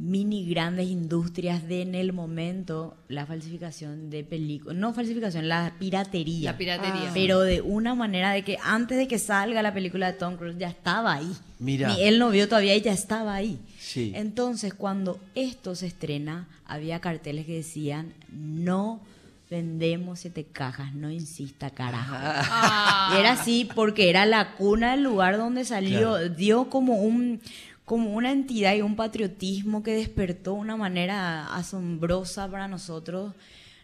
mini 0.00 0.48
grandes 0.48 0.88
industrias 0.88 1.66
de 1.66 1.82
en 1.82 1.94
el 1.96 2.12
momento 2.12 2.96
la 3.08 3.26
falsificación 3.26 4.10
de 4.10 4.22
películas, 4.22 4.76
no 4.76 4.94
falsificación, 4.94 5.48
la 5.48 5.74
piratería. 5.78 6.52
La 6.52 6.58
piratería. 6.58 7.10
Pero 7.12 7.40
de 7.40 7.60
una 7.60 7.94
manera 7.94 8.30
de 8.32 8.42
que 8.44 8.58
antes 8.62 8.96
de 8.96 9.08
que 9.08 9.18
salga 9.18 9.60
la 9.60 9.74
película 9.74 10.06
de 10.12 10.18
Tom 10.18 10.36
Cruise 10.36 10.56
ya 10.56 10.68
estaba 10.68 11.14
ahí. 11.14 11.32
Mira. 11.58 11.88
Ni 11.88 12.04
él 12.04 12.18
no 12.20 12.30
vio 12.30 12.48
todavía 12.48 12.76
y 12.76 12.80
ya 12.80 12.92
estaba 12.92 13.34
ahí. 13.34 13.58
Sí. 13.80 14.12
Entonces, 14.14 14.72
cuando 14.72 15.18
esto 15.34 15.74
se 15.74 15.86
estrena, 15.88 16.46
había 16.64 17.00
carteles 17.00 17.46
que 17.46 17.54
decían, 17.56 18.12
no 18.32 19.00
vendemos 19.50 20.20
siete 20.20 20.44
cajas, 20.44 20.94
no 20.94 21.10
insista 21.10 21.70
carajo. 21.70 22.14
Ah. 22.14 23.12
Y 23.14 23.20
era 23.20 23.32
así 23.32 23.68
porque 23.74 24.10
era 24.10 24.26
la 24.26 24.52
cuna 24.56 24.92
del 24.92 25.02
lugar 25.02 25.38
donde 25.38 25.64
salió, 25.64 26.10
Claro. 26.10 26.28
dio 26.28 26.68
como 26.70 26.96
un 27.00 27.40
como 27.88 28.12
una 28.12 28.30
entidad 28.32 28.74
y 28.74 28.82
un 28.82 28.96
patriotismo 28.96 29.82
que 29.82 29.94
despertó 29.94 30.52
una 30.52 30.76
manera 30.76 31.46
asombrosa 31.56 32.46
para 32.46 32.68
nosotros. 32.68 33.32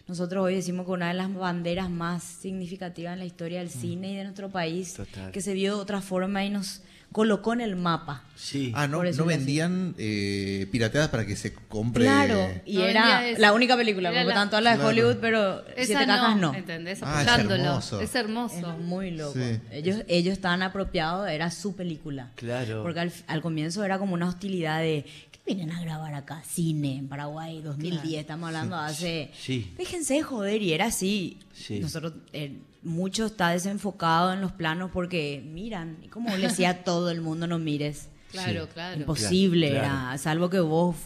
Nosotros 0.07 0.45
hoy 0.45 0.57
decimos 0.57 0.85
que 0.85 0.93
una 0.93 1.09
de 1.09 1.15
las 1.15 1.33
banderas 1.33 1.89
más 1.89 2.23
significativas 2.23 3.15
en 3.15 3.21
la 3.21 3.25
historia 3.25 3.61
del 3.61 3.71
cine 3.71 4.13
y 4.13 4.17
de 4.17 4.25
nuestro 4.25 4.51
país, 4.51 4.93
Total. 4.93 5.33
que 5.33 5.41
se 5.41 5.55
vio 5.55 5.77
de 5.77 5.81
otra 5.81 6.03
forma 6.03 6.45
y 6.45 6.51
nos 6.51 6.83
colocó 7.15 7.53
en 7.53 7.61
el 7.61 7.77
mapa. 7.77 8.25
Sí. 8.35 8.73
Ah, 8.75 8.89
no, 8.89 9.05
no 9.05 9.25
vendían 9.25 9.95
eh, 9.99 10.67
pirateadas 10.73 11.09
para 11.11 11.25
que 11.25 11.37
se 11.37 11.55
compre. 11.55 12.03
Claro, 12.07 12.51
y 12.67 12.79
No 12.79 12.85
era 12.87 13.23
la 13.39 13.53
única 13.53 13.77
película, 13.77 14.11
Era 14.11 14.23
porque 14.23 14.35
la- 14.35 14.41
tanto 14.41 14.61
la 14.61 14.71
de 14.71 14.77
Claro. 14.79 14.89
Hollywood, 14.91 15.17
pero 15.21 15.65
Esa 15.69 15.87
Siete 15.87 16.07
Cajas 16.07 16.37
no. 16.39 16.53
¿entendés? 16.53 16.99
Ah, 17.05 17.23
es 17.23 17.29
Apoyándolo. 17.29 17.63
hermoso. 17.63 18.01
Es 18.01 18.15
hermoso. 18.17 18.73
Es 18.73 18.79
muy 18.85 19.13
loco. 19.13 19.35
Sí. 19.39 19.61
Ellos, 19.71 19.99
ellos 20.09 20.33
estaban 20.33 20.63
apropiados, 20.63 21.29
era 21.29 21.53
su 21.53 21.77
película. 21.77 22.33
Claro. 22.35 22.83
Porque 22.83 22.99
al, 22.99 23.13
al 23.29 23.41
comienzo 23.43 23.85
era 23.85 23.99
como 24.01 24.15
una 24.15 24.27
hostilidad 24.29 24.81
de, 24.81 25.07
¿qué 25.31 25.34
vienen 25.47 25.73
a 25.73 25.81
grabar 25.83 26.15
acá? 26.15 26.43
Cine 26.47 26.97
en 26.97 27.09
Paraguay, 27.09 27.61
2010, 27.61 28.21
estamos 28.21 28.49
hablando 28.49 28.77
hace... 28.77 29.31
Sí. 29.39 29.73
Déjense 29.77 30.15
de 30.15 30.23
joder, 30.23 30.63
y 30.63 30.73
era 30.73 30.87
así. 30.87 31.39
Sí. 31.53 31.81
Nosotros, 31.81 32.15
eh, 32.33 32.57
mucho 32.83 33.27
está 33.27 33.51
desenfocado 33.51 34.33
en 34.33 34.41
los 34.41 34.53
planos 34.53 34.91
porque 34.93 35.43
miran, 35.45 35.99
y 36.03 36.09
como 36.09 36.35
le 36.37 36.49
decía 36.49 36.71
a 36.71 36.75
todo 36.85 37.11
el 37.11 37.21
mundo, 37.21 37.47
no 37.47 37.59
mires. 37.59 38.09
Claro, 38.31 38.69
claro. 38.69 39.01
Imposible 39.01 39.71
Claro, 39.71 39.85
era, 39.85 40.19
salvo 40.19 40.51
que 40.51 40.59
vos 40.59 40.97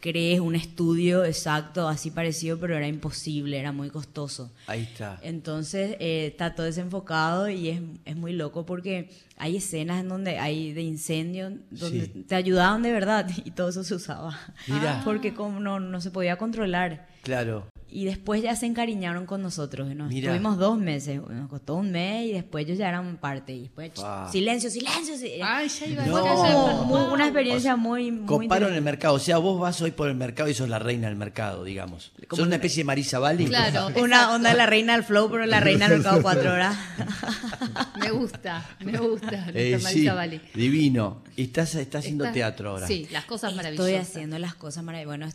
crees 0.00 0.40
un 0.40 0.54
estudio 0.54 1.24
exacto, 1.24 1.88
así 1.88 2.10
parecido, 2.10 2.58
pero 2.58 2.76
era 2.76 2.86
imposible, 2.86 3.58
era 3.58 3.72
muy 3.72 3.90
costoso. 3.90 4.52
Ahí 4.66 4.82
está. 4.82 5.18
Entonces 5.22 5.96
eh, 6.00 6.26
está 6.26 6.54
todo 6.54 6.66
desenfocado 6.66 7.48
y 7.48 7.68
es, 7.70 7.80
es 8.04 8.16
muy 8.16 8.32
loco 8.32 8.64
porque 8.66 9.10
hay 9.36 9.56
escenas 9.56 10.00
en 10.00 10.08
donde 10.08 10.38
hay 10.38 10.72
de 10.72 10.82
incendio, 10.82 11.50
donde 11.70 12.06
Sí. 12.06 12.24
te 12.28 12.34
ayudaban 12.34 12.82
de 12.82 12.92
verdad 12.92 13.28
y 13.44 13.50
todo 13.50 13.68
eso 13.70 13.82
se 13.84 13.94
usaba. 13.94 14.38
Mira. 14.66 15.02
Porque 15.04 15.34
como 15.34 15.60
no, 15.60 15.80
no 15.80 16.00
se 16.00 16.10
podía 16.10 16.36
controlar. 16.36 17.08
Claro. 17.22 17.66
Y 17.88 18.04
después 18.04 18.42
ya 18.42 18.54
se 18.56 18.66
encariñaron 18.66 19.26
con 19.26 19.42
nosotros. 19.42 19.88
Nos 19.94 20.08
Mira. 20.10 20.30
Tuvimos 20.32 20.58
dos 20.58 20.76
meses, 20.78 21.20
nos 21.28 21.48
costó 21.48 21.76
un 21.76 21.90
mes 21.92 22.26
y 22.26 22.32
después 22.32 22.64
ellos 22.66 22.78
ya 22.78 22.88
eran 22.88 23.16
parte. 23.16 23.52
Y 23.54 23.60
después, 23.62 23.92
silencio, 24.32 24.70
silencio. 24.70 25.16
si- 25.16 25.40
Ay, 25.42 25.68
ya 25.68 25.86
iba 25.86 26.02
a 26.02 26.06
No. 26.06 26.84
muy- 26.84 27.00
una 27.12 27.24
experiencia 27.24 27.76
muy, 27.76 28.10
muy 28.10 28.26
Coparon 28.26 28.74
el 28.74 28.82
mercado. 28.82 29.14
O 29.14 29.18
sea, 29.18 29.38
vos 29.38 29.58
vas 29.60 29.80
hoy 29.80 29.92
por 29.92 30.08
el 30.08 30.16
mercado 30.16 30.48
y 30.50 30.54
sos 30.54 30.68
la 30.68 30.78
reina 30.78 31.08
del 31.08 31.16
mercado, 31.16 31.64
digamos. 31.64 32.12
Sos 32.30 32.40
una 32.40 32.56
especie 32.56 32.78
de 32.82 32.84
Marisa 32.84 33.18
Bali. 33.18 33.46
Claro. 33.46 33.88
Una 34.02 34.34
onda 34.34 34.50
de 34.50 34.56
la 34.56 34.66
reina 34.66 34.92
del 34.94 35.04
flow, 35.04 35.30
pero 35.30 35.46
la 35.46 35.60
reina 35.60 35.88
del 35.88 35.98
mercado 36.00 36.22
cuatro 36.22 36.52
horas. 36.52 36.76
Me 38.00 38.10
gusta, 38.10 38.64
me 38.80 38.98
gusta. 38.98 39.46
Eh, 39.54 39.70
nuestra 39.72 39.78
sí, 39.78 39.84
Marisa 39.96 40.14
Bali. 40.14 40.40
divino. 40.54 41.22
Y 41.36 41.44
estás, 41.44 41.74
estás 41.74 42.00
haciendo 42.04 42.30
teatro 42.30 42.70
ahora. 42.70 42.86
Sí, 42.86 43.08
las 43.10 43.24
cosas 43.24 43.50
Estoy 43.52 43.56
maravillosas. 43.74 44.08
haciendo 44.08 44.38
las 44.38 44.54
cosas 44.54 44.84
maravillosas. 44.84 45.18
Bueno, 45.18 45.26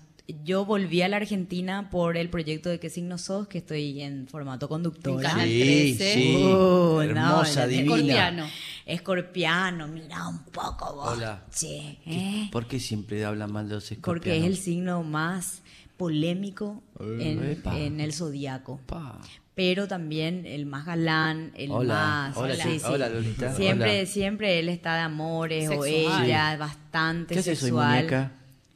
yo 0.44 0.66
volví 0.66 1.02
a 1.02 1.10
la 1.10 1.18
Argentina 1.18 1.90
por 1.90 2.16
el 2.18 2.30
proyecto 2.30 2.70
de 2.70 2.80
¿Qué 2.80 2.90
signo 2.90 3.18
sos? 3.18 3.48
Que 3.48 3.58
estoy 3.58 4.02
en 4.02 4.28
formato 4.28 4.70
conductora. 4.70 5.30
Canal 5.30 5.48
Sí, 5.48 5.96
13. 5.98 6.14
sí. 6.14 6.36
Uh, 6.44 7.02
Hermosa, 7.02 7.62
no, 7.64 7.68
divina. 7.68 7.94
Escorpiano. 7.96 8.46
Escorpiano, 8.86 9.88
mira 9.88 10.28
un 10.28 10.44
poco 10.46 10.94
vos. 10.96 11.18
Hola. 11.18 11.46
Che, 11.52 11.98
¿Qué- 12.04 12.12
¿eh? 12.44 12.50
¿Por 12.52 12.68
qué 12.68 12.80
siempre 12.80 13.24
hablan 13.26 13.52
mal 13.52 13.68
de 13.68 13.76
los 13.76 13.84
Porque 13.84 13.92
es 13.94 13.98
escorpianos? 13.98 14.46
el 14.48 14.58
signo 14.58 15.04
más 15.04 15.62
polémico 15.98 16.82
en, 17.00 17.44
Epa. 17.52 17.78
en 17.78 18.00
el 18.00 18.14
zodiaco. 18.14 18.80
Pa. 18.86 19.20
Pero 19.54 19.88
también 19.88 20.46
el 20.46 20.66
más 20.66 20.86
galán, 20.86 21.52
el 21.56 21.72
Hola, 21.72 21.94
más. 21.94 22.38
hola, 22.38 22.56
sí, 22.56 22.80
sí, 22.80 22.86
hola, 22.88 23.10
Lolita, 23.10 23.54
Siempre, 23.54 24.00
hola. 24.00 24.06
siempre 24.10 24.60
él 24.60 24.70
está 24.70 24.96
de 24.96 25.02
amores 25.02 25.70
o 25.70 25.84
Sexual. 25.84 26.26
ella, 26.26 26.56
bastante 26.58 27.34
¿Qué 27.34 27.40
haces 27.42 27.62
hoy, 27.62 27.70
sexual. 27.70 27.96
muñeca? 27.98 28.32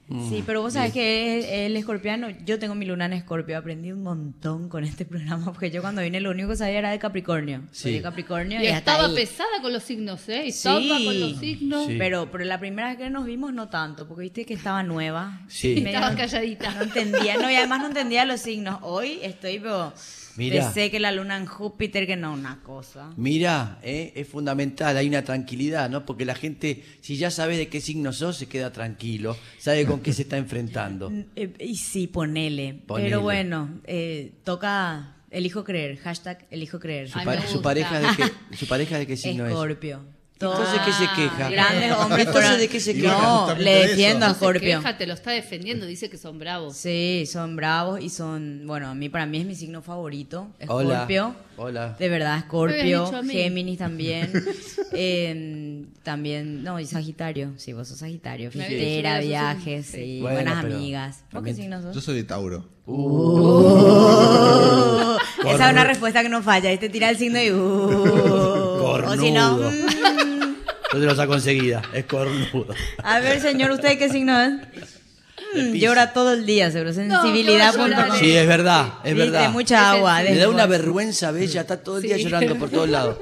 Mm, 0.08 0.30
Sí, 0.30 0.44
pero 0.46 0.62
vos 0.62 0.74
sabés 0.74 0.94
que 0.94 1.66
él 1.66 1.76
escorpiano, 1.76 2.28
yo 2.46 2.60
tengo 2.60 2.76
mi 2.76 2.86
luna 2.86 3.06
en 3.08 3.14
escorpio, 3.14 3.58
aprendí 3.58 3.92
un 3.92 4.04
montón 4.04 4.70
con 4.70 4.84
este 4.84 5.04
programa, 5.06 5.46
porque 5.46 5.72
yo 5.72 5.82
cuando 5.82 6.02
vine 6.04 6.20
lo 6.20 6.30
único 6.30 6.50
que 6.50 6.56
sabía 6.58 6.78
era 6.80 6.92
de 6.92 7.00
Capricornio. 7.00 7.64
Soy 7.72 7.92
Sí. 7.94 7.98
de 7.98 8.04
Capricornio 8.04 8.62
Y 8.62 8.68
estaba 8.68 9.06
ahí. 9.08 9.16
pesada 9.16 9.50
con 9.64 9.74
los 9.74 9.82
signos, 9.84 10.30
¿eh? 10.30 10.48
Estaba 10.48 10.80
Sí. 10.80 10.90
con 11.06 11.20
los 11.20 11.40
signos. 11.40 11.88
Sí. 11.88 11.96
Pero, 11.98 12.30
pero 12.32 12.46
la 12.46 12.60
primera 12.60 12.90
vez 12.90 12.98
que 12.98 13.10
nos 13.10 13.26
vimos 13.26 13.52
no 13.54 13.70
tanto, 13.70 14.08
porque 14.08 14.22
viste 14.24 14.46
que 14.46 14.54
estaba 14.54 14.84
nueva. 14.84 15.42
Sí. 15.48 15.84
Estaba 15.86 16.16
calladita. 16.16 16.72
No 16.76 16.84
entendía, 16.84 17.38
no, 17.38 17.50
y 17.50 17.56
además 17.56 17.80
no 17.82 17.88
entendía 17.88 18.26
los 18.26 18.42
signos. 18.42 18.78
Hoy 18.84 19.20
estoy, 19.24 19.58
pero 19.60 19.92
Mira. 20.38 20.64
pensé 20.64 20.92
que 20.92 21.00
la 21.00 21.12
luna 21.12 21.38
en 21.38 21.46
Júpiter, 21.46 22.06
que 22.06 22.16
no, 22.16 22.34
una 22.34 22.62
cosa. 22.62 23.14
Mira, 23.18 23.80
eh, 23.84 24.14
es 24.16 24.28
fundamental, 24.28 24.98
hay 24.98 25.08
una 25.08 25.24
tranquilidad, 25.24 25.90
¿no? 25.90 26.06
Porque 26.06 26.26
la 26.26 26.36
gente, 26.36 26.84
si 27.02 27.18
ya 27.18 27.32
sabe 27.32 27.58
de 27.58 27.68
qué 27.68 27.82
signo 27.82 28.14
sos, 28.14 28.38
se 28.38 28.48
queda 28.48 28.72
tranquilo, 28.72 29.38
sabe 29.58 29.86
con 29.86 30.02
qué 30.02 30.14
se 30.14 30.24
está 30.24 30.38
enfrentando. 30.38 31.12
Eh, 31.36 31.54
y 31.60 31.76
sí, 31.76 32.08
ponele. 32.08 32.74
Ponele. 32.86 33.10
Pero 33.10 33.22
bueno, 33.22 33.82
eh, 33.86 34.32
toca 34.44 35.16
elijo 35.32 35.64
creer, 35.64 35.98
hashtag 35.98 36.46
elijo 36.50 36.80
creer. 36.80 37.10
Su, 37.10 37.20
Ay, 37.20 37.26
me 37.26 37.48
su 37.48 37.62
pareja 37.62 38.00
de 38.00 38.08
qué, 38.16 38.56
su 38.56 38.68
pareja 38.68 38.98
de 38.98 39.08
qué 39.08 39.18
signo 39.18 39.46
es. 39.46 39.52
Escorpio. 39.52 40.15
Entonces, 40.36 40.82
¿qué 40.84 40.92
se 40.92 41.08
queja? 41.16 41.50
Grandes 41.50 41.94
hombres. 41.94 42.28
Entonces, 42.28 42.60
¿de 42.60 42.68
qué 42.68 42.80
se 42.82 42.94
queja? 42.94 43.18
No, 43.18 43.56
le 43.56 43.72
de 43.72 43.88
defiendo 43.88 44.26
a 44.26 44.38
queja, 44.54 44.98
te 44.98 45.08
lo 45.08 45.14
está 45.14 45.32
defendiendo, 45.32 45.86
dice 45.86 46.10
que 46.10 46.18
son 46.18 46.40
bravos. 46.40 46.76
Sí, 46.76 47.24
son 47.26 47.56
bravos 47.56 48.02
y 48.02 48.10
son, 48.10 48.64
bueno, 48.66 48.90
a 48.90 48.96
mí 48.96 49.08
para 49.08 49.26
mí 49.26 49.38
es 49.38 49.46
mi 49.46 49.56
signo 49.56 49.82
favorito, 49.82 50.50
Hola. 50.68 50.94
Escorpio. 50.94 51.36
Hola. 51.56 51.96
De 51.98 52.10
verdad, 52.10 52.44
mí. 53.24 53.34
Géminis 53.34 53.78
también. 53.78 54.34
eh, 54.92 55.86
también, 56.04 56.64
no, 56.64 56.82
y 56.82 56.86
Sagitario. 56.86 57.54
Sí, 57.56 57.72
vos 57.72 57.88
sos 57.88 58.00
Sagitario. 58.00 58.52
Eras 58.54 59.24
viajes, 59.24 59.86
sí, 59.86 60.20
Bueno, 60.22 60.36
buenas 60.36 60.66
amigas. 60.66 61.24
¿Vos 61.32 61.44
qué 61.44 61.54
signo 61.54 61.82
sos? 61.82 61.96
Yo 61.96 62.02
soy 62.02 62.16
de 62.18 62.26
Tauro. 62.26 62.76
Uh, 62.88 63.56
esa 65.48 65.66
es 65.68 65.72
una 65.72 65.86
respuesta 65.86 66.22
que 66.22 66.30
no 66.30 66.44
falla. 66.44 66.72
Este 66.72 66.90
tira 66.90 67.10
el 67.10 67.18
signo 67.18 67.42
y. 67.42 67.52
Uh, 67.52 67.56
o 69.08 69.16
si 69.18 69.32
no. 69.32 69.58
Yo 70.96 71.02
te 71.02 71.06
los 71.08 71.20
ha 71.20 71.28
conseguida, 71.28 71.82
es 71.94 72.06
cornudo. 72.06 72.68
A 73.04 73.20
ver, 73.20 73.42
señor, 73.42 73.72
¿usted 73.72 73.98
qué 73.98 74.10
signo 74.10 74.40
es? 74.42 74.54
Llora 75.74 76.14
todo 76.14 76.34
el 76.34 76.46
día, 76.46 76.72
seguro. 76.72 76.92
¿qué 76.94 76.98
va 77.10 77.18
a 77.18 77.22
Sensibilidad.com. 77.24 77.88
llorar? 77.90 78.12
Sí, 78.18 78.32
es 78.36 78.48
verdad, 78.48 78.88
es 79.04 79.14
Viste, 79.16 79.32
verdad. 79.32 79.52
mucha 79.52 79.92
agua. 79.92 80.22
Le 80.24 80.36
da 80.36 80.50
una 80.50 80.66
vergüenza 80.66 81.32
bella, 81.32 81.62
está 81.62 81.82
todo 81.84 81.98
el 81.98 82.04
día 82.04 82.16
Sí. 82.18 82.24
llorando 82.24 82.56
por 82.56 82.70
todos 82.70 82.90
lados. 82.90 83.18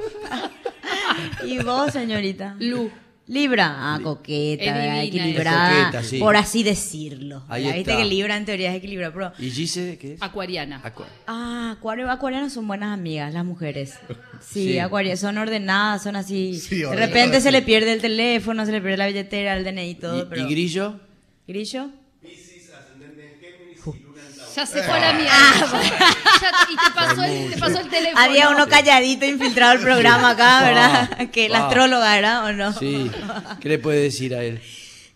¿Y 1.46 1.60
vos, 1.60 1.92
señorita? 1.92 2.56
Lu. 2.60 2.92
Libra, 3.34 3.96
ah, 3.96 4.00
coqueta, 4.04 4.64
Es 4.64 4.74
¿verdad? 4.74 5.02
divina, 5.02 5.04
equilibrada, 5.04 5.72
es 5.80 5.86
coqueta, 5.86 6.04
sí. 6.04 6.20
por 6.20 6.36
así 6.38 6.64
decirlo. 6.64 7.44
Ahí. 7.50 7.64
Viste 7.64 7.80
está. 7.82 7.98
que 7.98 8.06
Libra 8.06 8.38
en 8.38 8.46
teoría 8.46 8.72
es 8.72 8.78
equilibrado, 8.78 9.14
pero... 9.14 9.34
¿Y 9.40 9.50
Gise 9.50 9.98
qué 10.00 10.14
es? 10.14 10.22
Acuariana. 10.22 10.82
Acu- 10.84 11.04
Ah, 11.28 11.76
acuario, 11.78 12.10
acuarianos 12.12 12.54
son 12.54 12.68
buenas 12.68 12.94
amigas, 12.94 13.34
las 13.34 13.44
mujeres. 13.46 13.96
Sí, 14.46 14.74
Sí. 14.74 14.80
acuarios 14.80 15.20
son 15.22 15.38
ordenadas, 15.38 16.04
son 16.04 16.16
así. 16.18 16.60
Sí, 16.60 16.80
de 16.82 16.96
repente 16.96 17.40
se 17.42 17.50
le 17.52 17.62
pierde 17.62 17.94
el 17.94 18.02
teléfono, 18.02 18.66
se 18.66 18.74
le 18.74 18.82
pierde 18.82 18.98
la 18.98 19.08
billetera, 19.08 19.56
el 19.58 19.64
DNI 19.64 19.90
y 19.90 19.96
todo, 19.96 20.20
¿Y, 20.24 20.26
pero... 20.30 20.42
y 20.42 20.52
Grillo? 20.52 21.00
¿Grillo? 21.48 21.90
Ya 24.56 24.66
se 24.66 24.84
fue 24.84 24.94
a 24.98 25.00
la 25.00 25.14
mierda. 25.14 25.82
Ya- 26.42 26.52
y 26.70 26.76
te 26.76 26.92
pasó, 26.96 27.24
el, 27.24 27.52
te 27.52 27.58
pasó 27.58 27.80
el 27.80 27.90
teléfono. 27.90 28.20
Había 28.24 28.50
uno 28.50 28.68
calladito 28.68 29.26
infiltrado 29.26 29.72
al 29.74 29.80
programa 29.80 30.32
acá, 30.32 30.62
¿verdad? 30.64 31.30
que 31.32 31.50
la 31.50 31.60
Ah. 31.60 31.68
astróloga 31.68 32.18
era, 32.18 32.44
¿o 32.44 32.52
no? 32.54 32.74
Sí. 32.74 33.10
¿Qué 33.60 33.70
le 33.70 33.80
puede 33.80 34.02
decir 34.02 34.36
a 34.36 34.44
él? 34.44 34.62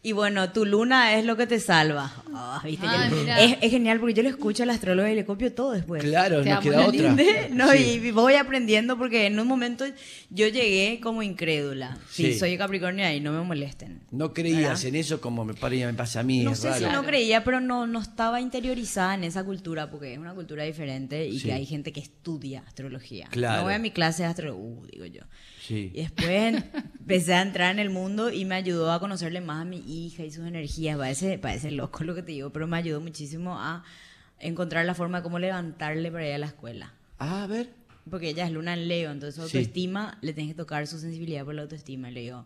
Y 0.04 0.14
bueno, 0.14 0.52
tu 0.52 0.66
luna 0.66 1.16
es 1.16 1.26
lo 1.26 1.36
que 1.36 1.48
te 1.48 1.60
salva. 1.60 2.12
Ah, 2.40 2.62
¿viste? 2.64 2.86
Ah, 2.88 3.10
es, 3.42 3.58
es 3.62 3.72
genial 3.72 4.00
porque 4.00 4.14
yo 4.14 4.24
lo 4.24 4.30
escucho 4.30 4.64
a 4.64 4.66
la 4.66 4.74
astróloga 4.74 5.12
y 5.12 5.16
le 5.16 5.26
copio 5.26 5.54
todo 5.54 5.72
después. 5.72 6.04
Claro, 6.04 6.42
Te 6.44 6.50
no 6.50 6.60
queda 6.60 6.78
¿no 6.82 6.88
otra. 6.88 7.16
No, 7.52 7.72
Sí. 7.72 8.02
y 8.04 8.12
voy 8.12 8.36
aprendiendo 8.36 8.98
porque 8.98 9.26
en 9.26 9.40
un 9.40 9.48
momento 9.48 9.86
yo 10.30 10.48
llegué 10.48 11.00
como 11.02 11.24
incrédula. 11.24 11.98
Sí, 12.10 12.34
Sí. 12.34 12.40
soy 12.40 12.58
Capricornio 12.58 13.12
y 13.14 13.20
no 13.20 13.32
me 13.32 13.42
molesten. 13.44 14.02
No 14.12 14.34
creías 14.34 14.62
¿Verdad? 14.84 14.86
en 14.86 14.96
eso 14.96 15.22
como 15.22 15.46
me, 15.46 15.54
me 15.54 15.94
pasa 15.94 16.20
a 16.20 16.24
mí. 16.24 16.44
No 16.44 16.52
es 16.52 16.60
sé 16.60 16.74
si 16.74 16.84
raro. 16.84 17.02
no 17.02 17.08
creía, 17.08 17.44
pero 17.44 17.60
no, 17.60 17.88
no 17.88 18.00
estaba 18.02 18.40
interiorizada 18.42 19.16
en 19.16 19.24
esa 19.24 19.44
cultura 19.44 19.90
porque 19.90 20.14
es 20.14 20.20
una 20.20 20.34
cultura 20.34 20.64
diferente 20.64 21.28
y 21.28 21.40
Sí. 21.40 21.46
que 21.48 21.54
hay 21.54 21.66
gente 21.66 21.92
que 21.92 22.00
estudia 22.00 22.64
astrología. 22.68 23.28
Claro. 23.32 23.58
No 23.58 23.64
voy 23.64 23.74
a 23.74 23.80
mi 23.80 23.92
clase 23.92 24.24
de 24.24 24.30
astrología, 24.30 24.64
uh, 24.64 24.86
digo 24.92 25.06
yo. 25.06 25.22
Sí. 25.66 25.92
Y 25.94 26.02
después 26.02 26.64
empecé 27.00 27.34
a 27.34 27.42
entrar 27.42 27.72
en 27.74 27.80
el 27.80 27.90
mundo 27.90 28.32
y 28.32 28.46
me 28.46 28.56
ayudó 28.56 28.92
a 28.92 29.00
conocerle 29.00 29.42
más 29.42 29.62
a 29.64 29.66
mi 29.66 29.80
hija 29.80 30.24
y 30.24 30.32
sus 30.32 30.46
energías. 30.46 30.98
Parece, 30.98 31.38
parece 31.38 31.72
loco 31.72 32.04
lo 32.04 32.16
que 32.16 32.24
pero 32.54 32.68
me 32.68 32.78
ayudó 32.78 33.02
muchísimo 33.02 33.56
a 33.60 33.84
encontrar 34.40 34.86
la 34.86 34.94
forma 34.94 35.18
de 35.20 35.24
cómo 35.24 35.40
levantarle 35.40 36.12
para 36.12 36.28
ir 36.28 36.34
a 36.34 36.38
la 36.38 36.46
escuela. 36.48 36.94
Ah, 37.20 37.44
a 37.44 37.48
ver. 37.48 37.70
Porque 38.10 38.30
ella 38.30 38.46
es 38.46 38.52
luna 38.52 38.74
en 38.74 38.88
Leo, 38.88 39.12
entonces 39.12 39.36
Sí. 39.36 39.42
autoestima 39.58 40.18
le 40.22 40.34
tienes 40.34 40.54
que 40.54 40.58
tocar 40.58 40.86
su 40.88 41.00
sensibilidad 41.00 41.44
por 41.44 41.56
la 41.56 41.64
autoestima. 41.64 42.10
Le 42.12 42.22
digo, 42.22 42.46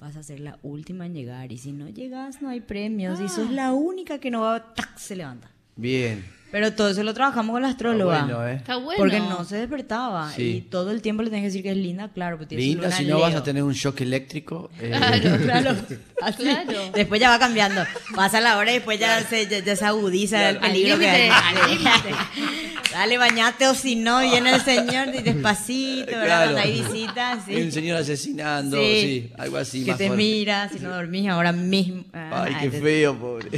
vas 0.00 0.16
a 0.16 0.22
ser 0.22 0.40
la 0.40 0.58
última 0.62 1.06
en 1.06 1.14
llegar 1.14 1.50
y 1.52 1.58
si 1.58 1.72
no 1.72 1.88
llegas 1.88 2.42
no 2.42 2.48
hay 2.48 2.60
premios 2.60 3.20
y 3.20 3.28
sos 3.28 3.50
la 3.50 3.72
única 3.72 4.18
que 4.18 4.30
no 4.30 4.42
va, 4.42 4.74
¡tac! 4.74 4.96
se 4.98 5.16
levanta. 5.16 5.50
Bien. 5.76 6.24
Pero 6.50 6.72
todo 6.72 6.88
eso 6.88 7.02
lo 7.02 7.12
trabajamos 7.12 7.52
con 7.52 7.60
la 7.62 7.68
astróloga. 7.68 8.20
Ah, 8.20 8.24
bueno, 8.24 8.48
¿eh? 8.48 8.54
Está 8.54 8.76
bueno. 8.76 8.94
Porque 8.96 9.20
no 9.20 9.44
se 9.44 9.56
despertaba. 9.56 10.32
Sí. 10.32 10.42
Y 10.56 10.60
todo 10.62 10.90
el 10.92 11.02
tiempo 11.02 11.22
le 11.22 11.28
tienes 11.28 11.42
que 11.44 11.48
decir 11.48 11.62
que 11.62 11.70
es 11.72 11.76
linda, 11.76 12.08
claro. 12.08 12.38
Porque 12.38 12.56
Linda, 12.56 12.90
si 12.90 13.04
no 13.04 13.20
vas 13.20 13.34
a 13.34 13.42
tener 13.42 13.62
un 13.62 13.74
shock 13.74 14.00
eléctrico. 14.00 14.70
eh, 14.80 14.88
Claro, 14.98 15.36
Claro, 15.44 15.70
así. 16.22 16.42
Claro. 16.44 16.72
Después 16.94 17.20
ya 17.20 17.28
va 17.28 17.38
cambiando. 17.38 17.82
Pasa 18.16 18.40
la 18.40 18.56
hora 18.56 18.70
y 18.70 18.76
después 18.76 18.98
ya, 18.98 19.20
se, 19.22 19.46
ya, 19.46 19.58
ya 19.58 19.76
se 19.76 19.84
agudiza 19.84 20.48
el 20.48 20.56
Al 20.56 20.62
peligro 20.62 20.98
que 20.98 21.08
hay. 21.08 21.30
Dale, 22.92 23.18
bañate 23.18 23.68
o 23.68 23.74
si 23.74 23.96
no, 23.96 24.20
viene 24.22 24.50
el 24.54 24.60
señor 24.62 25.08
y 25.14 25.22
despacito, 25.22 26.06
¿verdad? 26.12 26.24
Claro. 26.24 26.52
Cuando 26.52 26.60
hay 26.62 26.80
visitas, 26.82 27.38
sí. 27.44 27.54
Hay 27.54 27.62
un 27.62 27.72
señor 27.72 27.96
asesinando, 27.98 28.76
Sí. 28.78 29.00
sí, 29.28 29.32
algo 29.36 29.56
así. 29.58 29.84
Que 29.84 29.90
más 29.90 29.98
te 29.98 30.06
fuerte. 30.06 30.24
mira, 30.24 30.68
si 30.70 30.78
no 30.80 30.90
dormís 30.90 31.28
ahora 31.28 31.52
mismo. 31.52 32.04
Ay, 32.14 32.54
Ah, 32.54 32.58
qué 32.62 32.70
te- 32.70 32.80
feo, 32.80 33.14
pobre. 33.18 33.50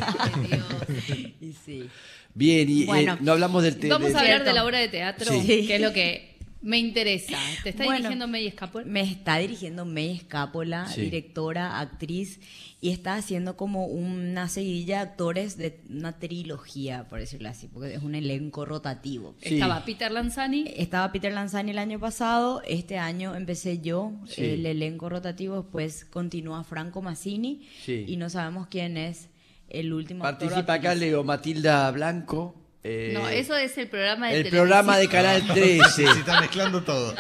Y 1.41 1.53
sí. 1.65 1.89
Bien, 2.35 2.69
y 2.71 2.83
eh, 2.83 3.07
no 3.21 3.33
hablamos 3.33 3.63
del 3.63 3.77
tema. 3.77 3.99
Vamos 3.99 4.15
a 4.15 4.21
hablar 4.21 4.45
de 4.45 4.53
la 4.53 4.65
obra 4.65 4.79
de 4.79 4.89
teatro, 4.89 5.33
Sí. 5.41 5.67
que 5.67 5.75
es 5.77 5.81
lo 5.81 5.93
que 5.93 6.31
me 6.63 6.79
interesa. 6.79 7.39
¿Te 7.63 7.71
está 7.71 7.85
Bueno. 7.85 7.97
dirigiendo 7.99 8.29
May 8.29 8.47
Escapol? 8.47 8.85
Me 8.85 9.01
está 9.01 9.39
dirigiendo 9.39 9.87
May 9.87 10.11
Escápola, 10.17 10.87
Sí. 10.89 11.01
directora, 11.01 11.81
actriz, 11.81 12.39
y 12.83 12.91
está 12.91 13.15
haciendo 13.17 13.57
como 13.57 13.87
una 13.87 14.47
seguidilla 14.49 14.97
de 14.99 15.03
actores 15.11 15.57
de 15.57 15.81
una 15.89 16.19
trilogía, 16.19 17.09
por 17.09 17.19
decirlo 17.19 17.49
así, 17.49 17.67
porque 17.67 17.95
es 17.95 18.03
un 18.03 18.15
elenco 18.15 18.65
rotativo. 18.67 19.35
Sí. 19.43 19.55
Estaba 19.55 19.85
Peter 19.87 20.13
Lanzani. 20.13 20.67
Estaba 20.77 21.11
Peter 21.13 21.33
Lanzani 21.33 21.71
el 21.73 21.79
año 21.79 21.99
pasado, 21.99 22.63
este 22.69 22.99
año 22.99 23.35
empecé 23.35 23.81
yo, 23.81 24.13
Sí. 24.29 24.45
el 24.45 24.67
elenco 24.67 25.09
rotativo, 25.09 25.57
después 25.63 26.05
continúa 26.05 26.63
Franco 26.63 27.01
Massini, 27.03 27.63
Sí. 27.85 28.05
y 28.07 28.17
no 28.17 28.29
sabemos 28.31 28.67
quién 28.69 28.99
es 28.99 29.30
el 29.71 29.93
último 29.93 30.23
Participa 30.23 30.75
acá. 30.75 30.95
Leo 30.95 31.23
Matilda 31.25 31.91
Blanco. 31.91 32.55
eh, 32.83 33.13
No, 33.15 33.29
eso 33.29 33.57
es 33.57 33.77
el 33.79 33.89
programa 33.89 34.29
de 34.29 34.41
el 34.41 34.49
programa 34.49 34.97
de. 34.99 35.09
Canal 35.09 35.47
13, 35.47 35.83
Se 35.91 36.05
está 36.05 36.41
mezclando 36.41 36.83
todo. 36.83 37.15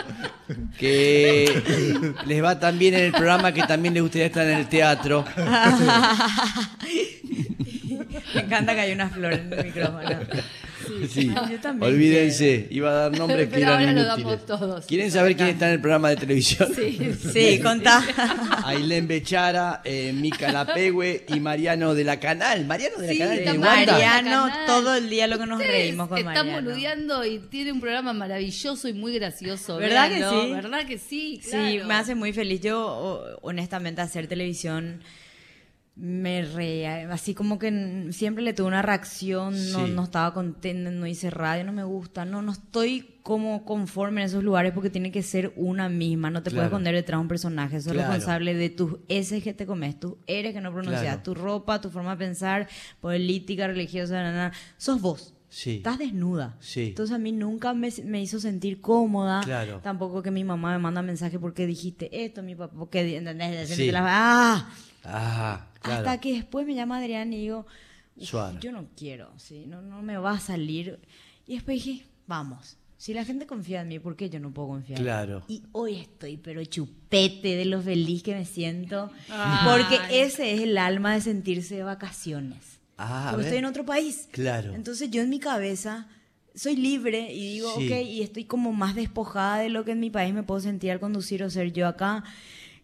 que 0.78 2.12
les 2.26 2.42
va 2.42 2.58
tan 2.58 2.78
bien 2.78 2.94
en 2.94 3.04
el 3.04 3.12
programa 3.12 3.52
que 3.52 3.62
también 3.64 3.94
les 3.94 4.02
gustaría 4.02 4.26
estar 4.26 4.46
en 4.46 4.58
el 4.58 4.68
teatro. 4.68 5.24
Me 8.34 8.40
encanta 8.42 8.74
que 8.74 8.80
hay 8.80 8.92
una 8.92 9.08
flor 9.08 9.32
en 9.32 9.52
el 9.52 9.64
micrófono. 9.64 10.08
Sí. 11.10 11.28
Yo 11.28 11.60
también 11.60 11.92
Olvídense, 11.92 12.66
iba 12.70 12.90
a 12.90 12.94
dar 12.94 13.18
nombres 13.18 13.48
que 13.48 13.54
Pero 13.54 13.66
eran 13.66 13.80
ahora 13.80 13.92
lo 13.92 14.00
inútiles. 14.02 14.46
damos 14.46 14.46
todos. 14.60 14.86
¿Quieren 14.86 15.10
saber 15.10 15.36
quién 15.36 15.48
está 15.48 15.66
en 15.68 15.74
el 15.74 15.80
programa 15.80 16.10
de 16.10 16.16
televisión? 16.16 16.68
Sí. 16.74 16.98
Sí, 17.32 17.60
contá. 17.60 18.02
Ailén 18.64 19.06
Bechara, 19.06 19.80
eh, 19.84 20.12
Mica 20.12 20.50
Lapegüe 20.52 21.24
y 21.28 21.40
Mariano 21.40 21.94
de 21.94 22.04
la 22.04 22.18
Canal. 22.20 22.64
Mariano 22.66 22.96
de 22.98 23.06
la 23.06 23.12
Sí, 23.12 23.18
Canal 23.18 23.36
de 23.38 23.44
Mariano. 23.54 23.66
Wanda. 23.68 23.92
Mariano, 23.92 24.48
todo 24.66 24.94
el 24.94 25.08
día 25.10 25.26
lo 25.26 25.38
que 25.38 25.46
nos 25.46 25.58
reímos 25.58 26.08
con 26.08 26.22
Mariano. 26.24 26.52
boludeando 26.52 27.24
y 27.24 27.38
tiene 27.38 27.72
un 27.72 27.80
programa 27.80 28.12
maravilloso 28.12 28.88
y 28.88 28.92
muy 28.92 29.12
gracioso. 29.14 29.76
¿Verdad 29.76 30.08
que 30.10 30.16
sí? 30.18 30.52
¿Verdad 30.52 30.86
que 30.86 30.98
sí? 30.98 31.40
Sí, 31.42 31.80
me 31.86 31.94
hace 31.94 32.14
muy 32.14 32.32
feliz. 32.32 32.60
Yo, 32.60 33.38
honestamente, 33.42 34.00
hacer 34.00 34.26
televisión 34.26 35.00
me 36.00 36.42
reía. 36.42 37.12
Así 37.12 37.34
como 37.34 37.58
que 37.58 38.08
siempre 38.12 38.42
le 38.42 38.54
tuve 38.54 38.68
una 38.68 38.80
reacción, 38.82 39.52
no, 39.72 39.84
Sí. 39.86 39.92
no 39.92 40.04
estaba 40.04 40.32
contenta, 40.32 40.90
no 40.90 41.06
hice 41.06 41.28
radio, 41.30 41.62
no 41.64 41.72
me 41.72 41.84
gusta. 41.84 42.24
No, 42.24 42.40
no 42.40 42.52
estoy 42.52 43.16
como 43.22 43.66
conforme 43.66 44.22
en 44.22 44.26
esos 44.28 44.42
lugares 44.42 44.72
porque 44.72 44.88
tiene 44.88 45.12
que 45.12 45.22
ser 45.22 45.52
una 45.56 45.90
misma. 45.90 46.30
No 46.30 46.42
te 46.42 46.50
Claro. 46.50 46.60
puedes 46.62 46.68
esconder 46.72 46.94
detrás 46.94 47.18
de 47.18 47.22
un 47.22 47.28
personaje. 47.28 47.80
Sos 47.82 47.92
Claro. 47.92 48.08
responsable 48.08 48.54
de 48.54 48.70
tus 48.70 48.96
S 49.08 49.42
que 49.42 49.52
te 49.52 49.66
comes, 49.66 50.00
tus 50.00 50.14
eres 50.26 50.54
que 50.54 50.60
no 50.62 50.72
pronuncias, 50.72 51.02
Claro. 51.02 51.22
tu 51.22 51.34
ropa, 51.34 51.80
tu 51.82 51.90
forma 51.90 52.12
de 52.12 52.24
pensar, 52.24 52.66
política, 53.00 53.66
religiosa, 53.66 54.22
na, 54.22 54.32
na. 54.32 54.52
sos 54.78 55.00
vos. 55.00 55.34
Sí. 55.48 55.76
Estás 55.78 55.98
desnuda. 55.98 56.56
Sí. 56.60 56.88
Entonces 56.88 57.14
a 57.14 57.18
mí 57.18 57.32
nunca 57.32 57.74
me, 57.74 57.90
me 58.04 58.22
hizo 58.22 58.38
sentir 58.38 58.80
cómoda. 58.80 59.40
Claro. 59.44 59.80
Tampoco 59.82 60.22
que 60.22 60.30
mi 60.30 60.44
mamá 60.44 60.72
me 60.72 60.78
manda 60.78 61.02
mensaje 61.02 61.38
porque 61.40 61.66
dijiste 61.66 62.24
esto, 62.24 62.42
mi 62.42 62.54
papá, 62.54 62.72
porque 62.78 63.16
¿entendés? 63.16 63.68
Sí. 63.68 63.90
La- 63.90 64.04
¡Ah! 64.06 64.70
Ah, 65.04 65.66
claro. 65.80 66.00
Hasta 66.08 66.20
que 66.20 66.32
después 66.34 66.66
me 66.66 66.74
llama 66.74 66.98
Adrián 66.98 67.32
y 67.32 67.38
digo, 67.38 67.66
"Uf, 68.16 68.28
Suave. 68.28 68.58
yo 68.60 68.72
no 68.72 68.86
quiero, 68.96 69.30
¿sí? 69.38 69.64
no, 69.66 69.80
no 69.82 70.02
me 70.02 70.16
va 70.18 70.32
a 70.32 70.40
salir. 70.40 70.98
Y 71.46 71.54
después 71.54 71.82
dije, 71.84 72.04
vamos, 72.26 72.76
si 72.96 73.14
la 73.14 73.24
gente 73.24 73.46
confía 73.46 73.80
en 73.80 73.88
mí, 73.88 73.98
¿por 73.98 74.14
qué 74.14 74.28
yo 74.28 74.38
no 74.40 74.52
puedo 74.52 74.68
confiar? 74.68 75.00
Claro. 75.00 75.42
Y 75.48 75.62
hoy 75.72 75.96
estoy, 75.96 76.36
pero 76.36 76.62
chupete 76.64 77.56
de 77.56 77.64
lo 77.64 77.80
feliz 77.80 78.22
que 78.22 78.34
me 78.34 78.44
siento, 78.44 79.10
Ay. 79.30 79.66
porque 79.68 80.22
ese 80.22 80.52
es 80.54 80.60
el 80.60 80.76
alma 80.78 81.14
de 81.14 81.22
sentirse 81.22 81.76
de 81.76 81.82
vacaciones. 81.82 82.78
Ah, 82.98 83.28
a 83.28 83.30
porque 83.30 83.44
ver. 83.44 83.46
estoy 83.46 83.58
en 83.60 83.64
otro 83.64 83.86
país. 83.86 84.28
Claro. 84.30 84.74
Entonces 84.74 85.10
yo 85.10 85.22
en 85.22 85.30
mi 85.30 85.38
cabeza 85.40 86.06
soy 86.54 86.76
libre 86.76 87.32
y 87.32 87.54
digo, 87.54 87.72
Sí. 87.78 87.86
ok, 87.90 88.00
y 88.06 88.22
estoy 88.22 88.44
como 88.44 88.72
más 88.72 88.94
despojada 88.94 89.58
de 89.60 89.70
lo 89.70 89.84
que 89.86 89.92
en 89.92 90.00
mi 90.00 90.10
país 90.10 90.34
me 90.34 90.42
puedo 90.42 90.60
sentir 90.60 90.90
al 90.90 91.00
conducir 91.00 91.42
o 91.42 91.48
ser 91.48 91.72
yo 91.72 91.88
acá. 91.88 92.22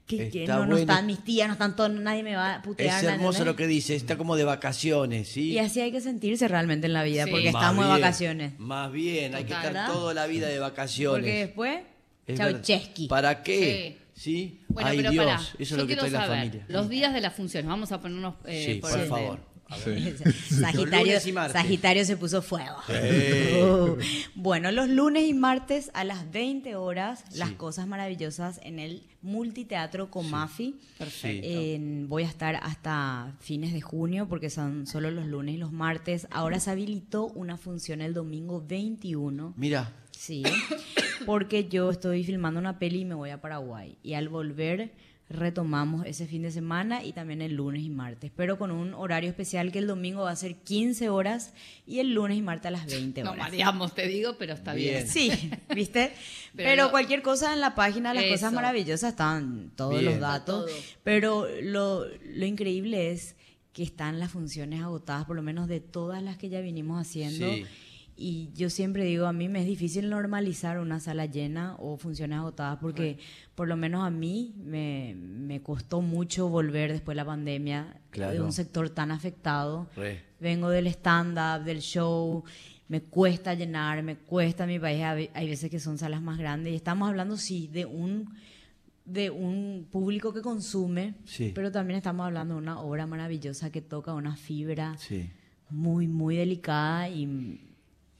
Que, 0.06 0.44
no, 0.46 0.54
no 0.60 0.66
bueno. 0.66 0.76
están 0.78 1.04
mis 1.06 1.24
tías, 1.24 1.48
no 1.48 1.54
están 1.54 1.74
todos, 1.74 1.90
nadie 1.90 2.22
me 2.22 2.36
va 2.36 2.54
a 2.56 2.62
putear. 2.62 2.98
Es 2.98 3.02
¿me 3.08 3.14
hermoso 3.14 3.44
lo 3.44 3.56
que 3.56 3.66
dice, 3.66 3.96
está 3.96 4.16
como 4.16 4.36
de 4.36 4.44
vacaciones, 4.44 5.26
¿sí? 5.28 5.50
Y 5.52 5.58
así 5.58 5.80
hay 5.80 5.90
que 5.90 6.00
sentirse 6.00 6.46
realmente 6.46 6.86
en 6.86 6.92
la 6.92 7.02
vida, 7.02 7.24
Sí. 7.24 7.30
porque 7.32 7.50
Más 7.50 7.62
estamos 7.62 7.84
de 7.86 7.90
bien, 7.90 8.00
vacaciones. 8.02 8.52
Más 8.58 8.92
bien, 8.92 9.34
hay 9.34 9.44
que 9.44 9.52
estar 9.52 9.72
¿Verdad? 9.72 9.92
toda 9.92 10.14
la 10.14 10.26
vida 10.28 10.46
de 10.48 10.58
vacaciones. 10.60 11.20
Porque 11.22 11.38
después, 11.38 11.80
Es 12.26 12.38
verdad. 12.38 12.52
Chaucheski. 12.62 13.08
¿Para 13.08 13.42
qué? 13.42 13.98
¿Sí? 14.14 14.60
Bueno, 14.68 14.88
Ay 14.90 14.96
pero 14.98 15.10
Dios, 15.10 15.54
eso 15.58 15.74
es 15.74 15.80
lo 15.80 15.86
que 15.88 15.96
trae 15.96 16.10
la 16.10 16.22
familia. 16.26 16.64
Los 16.68 16.88
días 16.88 17.12
de 17.12 17.20
las 17.20 17.34
funciones, 17.34 17.68
vamos 17.68 17.90
a 17.90 18.00
ponernos 18.00 18.34
eh, 18.46 18.64
Sí, 18.64 18.74
por 18.80 18.92
orden. 18.92 19.08
favor. 19.08 19.40
Sagitario, 20.60 21.16
y. 21.16 21.32
Sagitario 21.52 22.04
se 22.04 22.16
puso 22.16 22.42
fuego. 22.42 22.76
Uh. 22.88 23.96
Bueno, 24.34 24.70
los 24.70 24.88
lunes 24.88 25.26
y 25.26 25.34
martes 25.34 25.90
a 25.94 26.04
las 26.04 26.30
20 26.30 26.76
horas, 26.76 27.24
las 27.34 27.50
cosas 27.52 27.86
maravillosas 27.86 28.60
en 28.62 28.78
el 28.78 29.02
Multiteatro 29.22 30.10
Comafi. 30.10 30.76
Perfecto. 30.98 31.46
En- 31.48 32.08
voy 32.08 32.22
a 32.22 32.28
estar 32.28 32.56
hasta 32.56 33.34
fines 33.40 33.72
de 33.72 33.80
junio 33.80 34.28
porque 34.28 34.50
son 34.50 34.86
solo 34.86 35.10
los 35.10 35.26
lunes 35.26 35.56
y 35.56 35.58
los 35.58 35.72
martes. 35.72 36.28
Ahora 36.30 36.60
se 36.60 36.70
habilitó 36.70 37.26
una 37.26 37.56
función 37.56 38.00
el 38.00 38.14
domingo 38.14 38.64
21. 38.66 39.54
Mira, 39.56 39.92
Sí, 40.16 40.44
porque 41.26 41.68
yo 41.68 41.90
estoy 41.90 42.24
filmando 42.24 42.58
una 42.58 42.78
peli 42.78 43.00
y 43.00 43.04
me 43.04 43.14
voy 43.14 43.30
a 43.30 43.40
Paraguay. 43.40 43.98
Y 44.02 44.14
al 44.14 44.28
volver 44.30 44.92
retomamos 45.28 46.06
ese 46.06 46.26
fin 46.26 46.42
de 46.42 46.50
semana 46.52 47.02
y 47.04 47.12
también 47.12 47.42
el 47.42 47.54
lunes 47.54 47.82
y 47.82 47.90
martes, 47.90 48.30
pero 48.36 48.58
con 48.58 48.70
un 48.70 48.94
horario 48.94 49.28
especial 49.28 49.72
que 49.72 49.80
el 49.80 49.86
domingo 49.88 50.22
va 50.22 50.30
a 50.30 50.36
ser 50.36 50.54
15 50.56 51.08
horas 51.08 51.52
y 51.86 51.98
el 51.98 52.14
lunes 52.14 52.38
y 52.38 52.42
martes 52.42 52.66
a 52.66 52.70
las 52.70 52.86
20 52.86 53.22
No 53.24 53.32
horas. 53.32 53.46
mareamos, 53.46 53.92
te 53.94 54.06
digo, 54.06 54.36
pero 54.38 54.54
está 54.54 54.72
bien. 54.74 54.94
Bien. 54.94 55.08
Sí, 55.08 55.30
¿viste? 55.74 56.12
Pero 56.54 56.68
Pero, 56.70 56.84
no- 56.84 56.90
cualquier 56.92 57.22
cosa 57.22 57.52
en 57.52 57.60
la 57.60 57.74
página, 57.74 58.14
las 58.14 58.24
cosas 58.26 58.52
maravillosas 58.52 59.10
están 59.10 59.72
todos 59.74 59.94
Bien. 60.00 60.04
los 60.04 60.20
datos. 60.20 60.66
Todo. 60.66 60.74
Pero 61.02 61.48
lo, 61.62 62.04
lo 62.06 62.46
increíble 62.46 63.10
es 63.10 63.34
que 63.72 63.82
están 63.82 64.20
las 64.20 64.30
funciones 64.30 64.80
agotadas, 64.82 65.26
por 65.26 65.36
lo 65.36 65.42
menos 65.42 65.66
de 65.68 65.80
todas 65.80 66.22
las 66.22 66.36
que 66.38 66.48
ya 66.48 66.60
vinimos 66.60 67.00
haciendo. 67.00 67.52
Sí. 67.52 67.66
Y 68.18 68.50
yo 68.54 68.70
siempre 68.70 69.04
digo, 69.04 69.26
a 69.26 69.32
mí 69.34 69.48
me 69.48 69.60
es 69.60 69.66
difícil 69.66 70.08
normalizar 70.08 70.78
una 70.78 71.00
sala 71.00 71.26
llena 71.26 71.76
o 71.78 71.98
funciones 71.98 72.38
agotadas 72.38 72.78
porque 72.80 73.18
por 73.54 73.68
lo 73.68 73.76
menos 73.76 74.06
a 74.06 74.10
mí 74.10 74.54
me, 74.64 75.14
me 75.14 75.60
costó 75.62 76.00
mucho 76.00 76.48
volver 76.48 76.92
después 76.92 77.14
de 77.14 77.16
la 77.16 77.26
pandemia 77.26 78.00
Claro. 78.10 78.32
de 78.32 78.40
un 78.40 78.52
sector 78.52 78.88
tan 78.88 79.10
afectado. 79.10 79.86
Re. 79.96 80.22
Vengo 80.40 80.70
del 80.70 80.86
stand-up, 80.86 81.64
del 81.64 81.80
show, 81.80 82.42
me 82.88 83.02
cuesta 83.02 83.52
llenar, 83.52 84.02
me 84.02 84.16
cuesta 84.16 84.66
mi 84.66 84.78
país. 84.78 85.02
Hay 85.02 85.28
hay 85.34 85.48
veces 85.50 85.70
que 85.70 85.78
son 85.78 85.98
salas 85.98 86.22
más 86.22 86.38
grandes 86.38 86.72
y 86.72 86.76
estamos 86.76 87.08
hablando, 87.10 87.36
sí, 87.36 87.68
de 87.70 87.84
un 87.84 88.34
de 89.04 89.30
un 89.30 89.86
público 89.90 90.32
que 90.32 90.40
consume, 90.42 91.14
Sí. 91.26 91.52
pero 91.54 91.70
también 91.70 91.98
estamos 91.98 92.26
hablando 92.26 92.54
de 92.54 92.60
una 92.60 92.80
obra 92.80 93.06
maravillosa 93.06 93.70
que 93.70 93.80
toca 93.80 94.12
una 94.14 94.34
fibra 94.36 94.96
sí. 94.98 95.30
muy, 95.70 96.08
muy 96.08 96.34
delicada 96.36 97.08
y, 97.08 97.60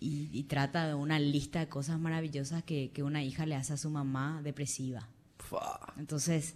y- 0.00 0.28
y 0.32 0.42
trata 0.44 0.86
de 0.86 0.94
una 0.94 1.18
lista 1.18 1.60
de 1.60 1.68
cosas 1.68 1.98
maravillosas 1.98 2.62
que, 2.64 2.90
que 2.92 3.02
una 3.02 3.22
hija 3.24 3.46
le 3.46 3.54
hace 3.54 3.72
a 3.72 3.76
su 3.76 3.90
mamá 3.90 4.40
depresiva. 4.42 5.08
Fa, 5.38 5.94
Entonces, 5.98 6.54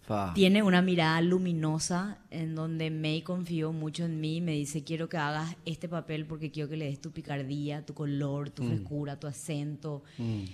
fa. 0.00 0.32
tiene 0.34 0.62
una 0.62 0.82
mirada 0.82 1.20
luminosa 1.20 2.18
en 2.30 2.54
donde 2.54 2.90
May 2.90 3.22
confió 3.22 3.72
mucho 3.72 4.04
en 4.04 4.20
mí. 4.20 4.40
Me 4.40 4.52
dice, 4.52 4.82
quiero 4.84 5.08
que 5.08 5.16
hagas 5.18 5.56
este 5.64 5.88
papel 5.88 6.26
porque 6.26 6.50
quiero 6.50 6.68
que 6.68 6.76
le 6.76 6.86
des 6.86 7.00
tu 7.00 7.10
picardía, 7.12 7.84
tu 7.86 7.94
color, 7.94 8.50
tu 8.50 8.64
frescura, 8.64 9.18
tu 9.20 9.26
acento, 9.26 10.02
Mm. 10.18 10.44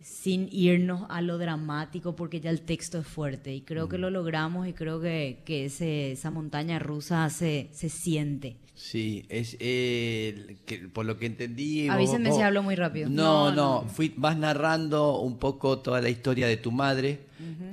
Sin 0.00 0.48
irnos 0.50 1.02
a 1.10 1.20
lo 1.22 1.36
dramático 1.38 2.16
porque 2.16 2.40
ya 2.40 2.50
el 2.50 2.62
texto 2.62 2.98
es 2.98 3.06
fuerte. 3.06 3.54
Y 3.54 3.60
creo 3.60 3.88
que 3.88 3.98
Mm. 3.98 4.00
lo 4.00 4.10
logramos 4.10 4.66
y 4.68 4.72
creo 4.72 5.00
que, 5.00 5.42
que 5.44 5.66
ese, 5.66 6.12
esa 6.12 6.30
montaña 6.30 6.78
rusa 6.78 7.28
se, 7.30 7.68
se 7.72 7.88
siente. 7.88 8.56
Sí, 8.74 9.26
es 9.28 9.58
eh, 9.60 10.56
que 10.64 10.78
por 10.88 11.04
lo 11.04 11.18
que 11.18 11.26
entendí. 11.26 11.86
Avísenme 11.88 12.30
vos- 12.30 12.38
si 12.38 12.42
hablo 12.42 12.62
muy 12.62 12.76
rápido. 12.76 13.10
No, 13.10 13.50
No, 13.50 13.82
no, 13.82 13.88
fui- 13.90 14.14
vas 14.16 14.38
narrando 14.38 15.18
un 15.20 15.36
poco 15.38 15.80
toda 15.80 16.00
la 16.00 16.08
historia 16.08 16.46
de 16.46 16.56
tu 16.56 16.72
madre 16.72 17.20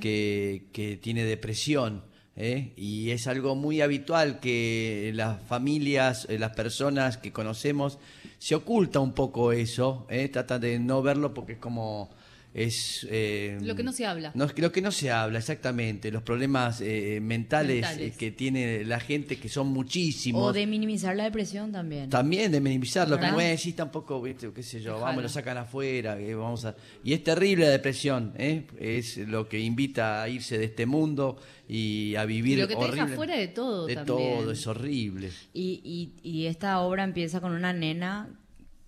que, 0.00 0.64
que 0.72 0.96
tiene 0.98 1.24
depresión. 1.24 2.02
¿eh? 2.36 2.72
Y 2.76 3.10
es 3.10 3.26
algo 3.26 3.54
muy 3.56 3.80
habitual 3.80 4.38
que 4.38 5.10
las 5.14 5.42
familias, 5.44 6.26
eh, 6.30 6.38
las 6.38 6.54
personas 6.54 7.16
que 7.16 7.32
conocemos, 7.32 7.98
se 8.38 8.54
oculta 8.54 9.00
un 9.00 9.12
poco 9.12 9.52
eso. 9.52 10.06
¿eh? 10.10 10.28
Tratan 10.28 10.60
de 10.60 10.78
no 10.78 11.00
verlo 11.02 11.32
porque 11.34 11.52
es 11.54 11.58
como. 11.58 12.10
Es, 12.54 13.06
eh, 13.10 13.58
Lo 13.62 13.76
que 13.76 13.82
no 13.82 13.92
se 13.92 14.06
habla. 14.06 14.32
no, 14.34 14.46
lo 14.56 14.72
que 14.72 14.80
no 14.80 14.90
se 14.90 15.10
habla, 15.10 15.38
exactamente. 15.38 16.10
Los 16.10 16.22
problemas 16.22 16.80
eh, 16.80 17.20
mentales, 17.22 17.82
Mentales. 17.82 18.14
eh, 18.14 18.18
que 18.18 18.30
tiene 18.32 18.84
la 18.84 18.98
gente, 19.00 19.36
que 19.38 19.48
son 19.48 19.68
muchísimos. 19.68 20.42
O 20.42 20.52
de 20.52 20.66
minimizar 20.66 21.14
la 21.14 21.24
depresión 21.24 21.70
también. 21.72 22.08
También 22.10 22.50
de 22.50 22.60
minimizarlo, 22.60 23.16
¿Verdad? 23.16 23.30
como 23.34 23.42
decís 23.42 23.76
tampoco, 23.76 24.20
viste, 24.22 24.50
qué 24.52 24.62
sé 24.62 24.80
yo, 24.80 24.98
vamos, 24.98 25.22
lo 25.22 25.28
sacan 25.28 25.58
afuera, 25.58 26.16
que 26.16 26.34
vamos 26.34 26.64
a... 26.64 26.74
Y 27.04 27.12
es 27.12 27.22
terrible 27.22 27.66
la 27.66 27.70
depresión, 27.70 28.32
¿eh? 28.38 28.66
es 28.78 29.18
lo 29.18 29.48
que 29.48 29.60
invita 29.60 30.22
a 30.22 30.28
irse 30.28 30.58
de 30.58 30.64
este 30.64 30.86
mundo 30.86 31.36
y 31.68 32.14
a 32.16 32.24
vivir 32.24 32.58
Lo 32.58 32.66
que 32.66 32.76
te 32.76 32.90
deja 32.90 33.08
fuera 33.08 33.36
de 33.36 33.48
todo 33.48 33.86
De 33.86 33.94
también. 33.94 34.16
todo, 34.38 34.50
es 34.52 34.66
horrible. 34.66 35.30
Y, 35.52 35.80
y, 36.22 36.28
y 36.28 36.46
esta 36.46 36.80
obra 36.80 37.04
empieza 37.04 37.40
con 37.40 37.52
una 37.52 37.72
nena 37.74 38.30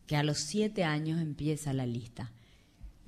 que 0.07 0.17
a 0.17 0.23
los 0.23 0.39
siete 0.39 0.83
años 0.83 1.21
empieza 1.21 1.73
la 1.73 1.87
lista. 1.87 2.33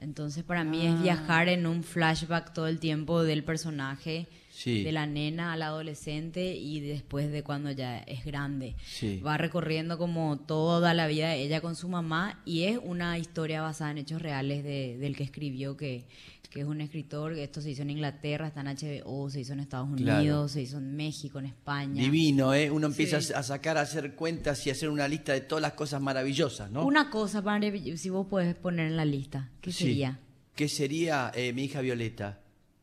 Entonces 0.02 0.42
para 0.44 0.64
mí 0.64 0.86
Ah. 0.86 0.90
es 0.94 1.02
viajar 1.02 1.48
en 1.48 1.66
un 1.66 1.82
flashback 1.84 2.52
todo 2.52 2.66
el 2.68 2.78
tiempo 2.78 3.22
del 3.22 3.44
personaje, 3.44 4.26
Sí. 4.50 4.82
de 4.82 4.92
la 4.92 5.06
nena 5.06 5.52
al 5.54 5.62
adolescente 5.62 6.54
y 6.56 6.80
después 6.80 7.32
de 7.32 7.42
cuando 7.42 7.70
ya 7.70 7.98
es 8.00 8.24
grande. 8.24 8.74
Sí. 8.84 9.20
Va 9.20 9.38
recorriendo 9.38 9.96
como 9.98 10.38
toda 10.38 10.92
la 10.94 11.06
vida 11.06 11.28
de 11.30 11.42
ella 11.42 11.60
con 11.60 11.74
su 11.74 11.88
mamá 11.88 12.40
y 12.44 12.64
es 12.64 12.78
una 12.82 13.18
historia 13.18 13.62
basada 13.62 13.92
en 13.92 13.98
hechos 13.98 14.20
reales 14.20 14.62
de- 14.62 14.98
del 14.98 15.16
que 15.16 15.24
escribió, 15.24 15.76
que, 15.76 16.04
que 16.52 16.60
es 16.60 16.66
un 16.66 16.82
escritor, 16.82 17.34
que 17.34 17.44
esto 17.44 17.62
se 17.62 17.70
hizo 17.70 17.80
en 17.80 17.88
Inglaterra, 17.90 18.48
está 18.48 18.60
en 18.60 18.66
HBO, 18.68 19.30
se 19.30 19.40
hizo 19.40 19.54
en 19.54 19.60
Estados 19.60 19.88
Claro. 19.96 20.20
Unidos, 20.20 20.52
se 20.52 20.60
hizo 20.60 20.76
en 20.76 20.94
México, 20.94 21.38
en 21.38 21.46
España. 21.46 22.02
Divino, 22.02 22.52
¿eh? 22.52 22.70
Uno 22.70 22.88
empieza 22.88 23.22
Sí. 23.22 23.32
a 23.34 23.42
sacar, 23.42 23.78
a 23.78 23.80
hacer 23.80 24.14
cuentas 24.14 24.66
y 24.66 24.70
a 24.70 24.74
hacer 24.74 24.90
una 24.90 25.08
lista 25.08 25.32
de 25.32 25.40
todas 25.40 25.62
las 25.62 25.72
cosas 25.72 26.02
maravillosas, 26.02 26.70
¿no? 26.70 26.84
Una 26.84 27.08
cosa, 27.08 27.42
para 27.42 27.58
si 27.96 28.10
vos 28.10 28.26
podés 28.26 28.54
poner 28.54 28.88
en 28.88 28.96
la 28.98 29.06
lista, 29.06 29.50
¿qué 29.62 29.72
Sí. 29.72 29.84
sería? 29.84 30.18
¿Qué 30.54 30.68
sería 30.68 31.32
eh, 31.34 31.54
mi 31.54 31.64
hija 31.64 31.80
Violeta? 31.80 32.40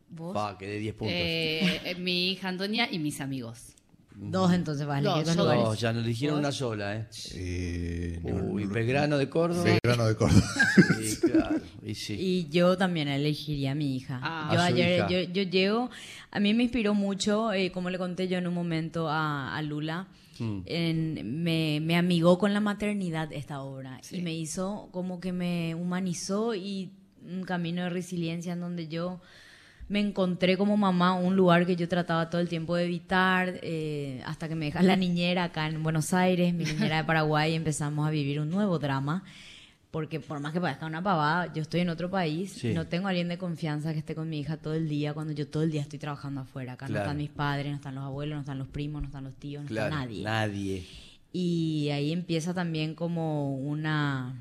¿Vos? 0.10 0.34
Fa, 0.34 0.58
que 0.58 0.65
de 0.65 0.79
10 0.79 0.95
puntos. 0.95 1.13
Eh, 1.15 1.82
eh, 1.86 1.95
mi 1.95 2.32
hija 2.32 2.47
Antonia 2.49 2.88
y 2.91 2.97
mis 2.97 3.21
amigos. 3.21 3.75
Dos 4.21 4.51
entonces 4.53 4.86
vas 4.86 4.97
a 4.97 4.99
elegir 4.99 5.25
Dos, 5.25 5.36
dos 5.36 5.45
lugares. 5.45 5.63
No, 5.63 5.73
ya 5.75 5.93
nos 5.93 6.05
dijeron 6.05 6.39
una 6.39 6.51
sola, 6.51 6.95
¿eh? 6.97 7.08
Eh, 7.36 8.19
Uy, 8.23 8.65
no, 8.65 8.71
Belgrano 8.73 9.17
de 9.17 9.29
Córdoba. 9.29 9.63
Belgrano 9.63 10.05
de 10.08 10.15
Córdoba. 10.15 10.43
Sí, 11.01 11.17
claro. 11.21 11.55
Y 11.86 11.95
sí. 11.95 12.15
Y 12.19 12.49
yo 12.49 12.77
también 12.77 13.08
elegiría 13.08 13.71
a 13.71 13.75
mi 13.75 13.95
hija. 13.95 14.19
Ah. 14.21 14.49
yo 14.53 14.60
A 14.60 14.67
su 14.67 14.73
ayer, 14.73 14.97
hija. 14.97 15.10
yo, 15.10 15.19
yo 15.34 15.43
llego, 15.43 15.89
a 16.32 16.39
mí 16.39 16.53
me 16.53 16.63
inspiró 16.63 16.93
mucho, 16.93 17.53
eh, 17.53 17.71
como 17.71 17.89
le 17.89 17.97
conté 17.97 18.27
yo 18.27 18.38
en 18.38 18.47
un 18.47 18.53
momento 18.53 19.10
a, 19.10 19.55
a 19.55 19.62
Lula, 19.62 20.08
Mm. 20.41 20.62
en- 20.67 21.43
me, 21.43 21.79
me 21.82 21.97
amigó 21.97 22.38
con 22.39 22.53
la 22.53 22.62
maternidad 22.62 23.34
esta 23.34 23.62
obra 23.62 23.99
y 24.10 24.21
me 24.21 24.34
hizo 24.34 24.88
como 24.93 25.19
que 25.19 25.34
me 25.34 25.75
humanizó 25.75 26.55
y 26.55 26.91
un 27.29 27.43
camino 27.43 27.84
de 27.84 27.89
resiliencia 27.89 28.53
en 28.53 28.62
donde 28.62 28.88
yo 28.88 29.19
me 29.89 29.99
encontré 29.99 30.56
como 30.56 30.78
mamá 30.78 31.13
un 31.15 31.36
lugar 31.36 31.65
que 31.65 31.75
yo 31.75 31.88
trataba 31.89 32.30
todo 32.30 32.39
el 32.39 32.47
tiempo 32.47 32.75
de 32.75 32.86
evitar, 32.86 33.60
eh, 33.63 34.21
hasta 34.25 34.47
que 34.47 34.56
me 34.56 34.65
deja 34.65 34.82
la 34.84 34.95
niñera 34.95 35.45
acá 35.45 35.67
en 35.67 35.82
Buenos 35.84 36.13
Aires, 36.13 36.54
mi 36.54 36.63
niñera 36.63 36.97
de 36.97 37.04
Paraguay, 37.04 37.52
y 37.54 37.56
empezamos 37.56 38.08
a 38.08 38.12
vivir 38.12 38.39
un 38.39 38.49
nuevo 38.49 38.80
drama. 38.80 39.23
Porque 39.91 40.19
por 40.19 40.39
más 40.39 40.54
que 40.54 40.62
parezca 40.62 40.86
una 40.86 41.02
pavada, 41.02 41.52
yo 41.52 41.63
estoy 41.63 41.80
en 41.80 41.89
otro 41.89 42.12
país, 42.12 42.52
Sí. 42.52 42.75
no 42.75 42.86
tengo 42.86 43.08
a 43.08 43.10
alguien 43.10 43.28
de 43.28 43.39
confianza 43.39 43.91
que 43.91 43.97
esté 43.97 44.13
con 44.13 44.30
mi 44.30 44.39
hija 44.39 44.58
todo 44.58 44.75
el 44.75 44.88
día, 44.88 45.15
cuando 45.15 45.34
yo 45.34 45.47
todo 45.47 45.63
el 45.63 45.71
día 45.71 45.82
estoy 45.82 45.97
trabajando 45.97 46.41
afuera. 46.41 46.73
Acá 46.73 46.88
no 46.88 46.99
están 46.99 47.17
mis 47.17 47.32
padres, 47.32 47.71
no 47.71 47.75
están 47.78 47.95
los 47.95 48.04
abuelos, 48.04 48.36
no 48.36 48.41
están 48.41 48.60
los 48.60 48.67
primos, 48.67 49.02
no 49.02 49.08
están 49.08 49.23
los 49.23 49.34
tíos, 49.34 49.63
no 49.63 49.69
Claro, 49.69 49.88
está 49.88 49.99
nadie. 50.06 50.23
Nadie. 50.23 50.86
Y 51.34 51.89
ahí 51.91 52.12
empieza 52.12 52.54
también 52.54 52.93
como 52.93 53.56
una, 53.56 54.36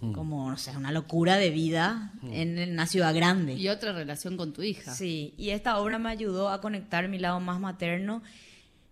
Mm. 0.00 0.12
como, 0.12 0.50
no 0.50 0.56
sé, 0.56 0.74
una 0.76 0.92
locura 0.92 1.36
de 1.36 1.50
vida 1.50 2.12
en, 2.22 2.58
en 2.58 2.72
una 2.72 2.86
ciudad 2.86 3.14
grande. 3.14 3.54
Y 3.54 3.68
otra 3.68 3.92
relación 3.92 4.36
con 4.36 4.52
tu 4.52 4.62
hija. 4.62 4.94
Sí, 4.94 5.34
y 5.36 5.50
esta 5.50 5.78
obra 5.78 5.98
me 5.98 6.08
ayudó 6.08 6.48
a 6.48 6.60
conectar 6.60 7.06
mi 7.08 7.18
lado 7.18 7.38
más 7.40 7.60
materno 7.60 8.22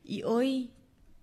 y 0.05 0.23
hoy 0.23 0.71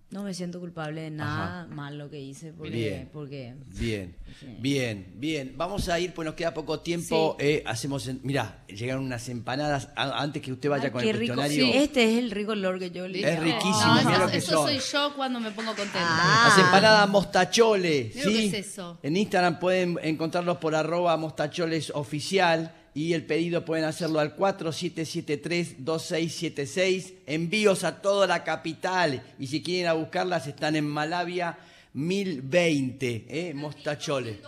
no 0.08 0.22
me 0.22 0.32
siento 0.34 0.60
culpable 0.60 1.00
de 1.02 1.10
nada 1.10 1.66
malo 1.66 2.08
que 2.08 2.20
hice 2.20 2.52
porque, 2.52 2.70
Bien. 2.70 3.10
porque 3.12 3.54
Bien, 3.78 4.14
bien, 4.60 5.12
bien. 5.16 5.54
Vamos 5.56 5.88
a 5.88 5.98
ir, 5.98 6.14
pues 6.14 6.24
nos 6.24 6.34
queda 6.36 6.54
poco 6.54 6.78
tiempo. 6.80 7.36
eh, 7.40 7.62
hacemos, 7.66 8.06
en- 8.06 8.20
mirá, 8.22 8.64
llegaron 8.68 9.04
unas 9.04 9.28
empanadas 9.28 9.88
a- 9.96 10.22
antes 10.22 10.40
que 10.42 10.52
usted 10.52 10.70
vaya 10.70 10.84
Ay, 10.84 10.90
con 10.90 11.02
qué 11.02 11.10
el 11.10 11.18
rico. 11.18 11.34
cuestionario. 11.34 11.72
Sí, 11.72 11.78
Este 11.84 12.04
es 12.04 12.18
el 12.22 12.30
rico 12.30 12.52
olor 12.52 12.78
que 12.78 12.90
yo 12.92 13.08
le 13.08 13.20
Es 13.20 13.40
riquísimo, 13.40 13.72
No, 13.84 13.94
mira 13.96 14.10
eso, 14.12 14.20
lo 14.24 14.30
que 14.30 14.36
eso 14.38 14.52
son. 14.52 14.68
soy 14.68 14.78
yo 14.78 15.14
cuando 15.16 15.40
me 15.40 15.50
pongo 15.50 15.70
contenta. 15.74 15.98
Ah. 16.00 16.44
Las 16.56 16.64
empanadas 16.66 17.08
mostacholes, 17.10 18.14
lo 18.16 18.22
¿sí? 18.22 18.32
que 18.50 18.58
es 18.58 18.66
eso. 18.68 18.98
En 19.02 19.16
Instagram 19.16 19.58
pueden 19.58 19.98
encontrarlos 20.02 20.58
por 20.58 20.74
arroba 20.76 21.16
mostacholes 21.16 21.90
oficial 21.94 22.72
y 22.96 23.12
el 23.12 23.24
pedido 23.26 23.64
pueden 23.64 23.84
hacerlo 23.84 24.18
al 24.20 24.34
4773-2676. 24.36 27.12
Envíos 27.26 27.84
a 27.84 28.00
toda 28.00 28.26
la 28.26 28.42
capital 28.42 29.22
y 29.38 29.46
si 29.48 29.62
quieren 29.62 29.88
a 29.88 29.92
buscarlas 29.92 30.46
están 30.46 30.74
en 30.76 30.86
Malavia 30.88 31.58
1020, 31.92 33.26
¿eh? 33.28 33.52
Mostacholes. 33.54 34.38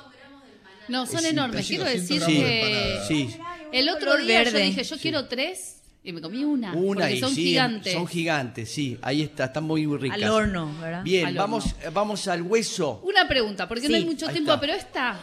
No, 0.89 1.05
son 1.07 1.19
Es 1.19 1.25
enormes. 1.27 1.67
Quiero 1.67 1.85
200 1.85 2.09
decir 2.09 2.23
Sí, 2.27 2.37
que 2.41 2.99
sí. 3.07 3.29
el 3.73 3.91
otro 3.91 4.17
día 4.17 4.43
yo 4.43 4.51
verde. 4.53 4.63
dije, 4.65 4.83
yo 4.83 4.97
quiero 4.97 5.29
tres 5.29 5.83
y 6.03 6.15
me 6.15 6.23
comí 6.23 6.43
una. 6.45 6.73
Una 6.73 7.01
porque 7.03 7.17
y 7.17 7.21
son 7.21 7.35
sí, 7.35 7.43
gigantes. 7.45 7.93
Son 7.93 8.07
gigantes, 8.07 8.71
sí. 8.71 8.97
Ahí 9.03 9.21
está, 9.23 9.45
están 9.47 9.65
muy 9.65 9.85
ricas. 9.99 10.23
al 10.23 10.31
horno, 10.31 10.75
¿verdad? 10.81 11.03
Bien, 11.03 11.27
Al 11.27 11.35
vamos, 11.35 11.67
horno. 11.67 11.91
vamos 11.93 12.27
al 12.29 12.41
hueso. 12.41 13.03
Una 13.05 13.29
pregunta, 13.29 13.69
porque 13.69 13.91
no 13.91 13.97
hay 13.97 14.07
mucho 14.07 14.27
ahí 14.27 14.33
tiempo, 14.33 14.53
está. 14.53 14.61
pero 14.61 14.73
esta. 14.73 15.21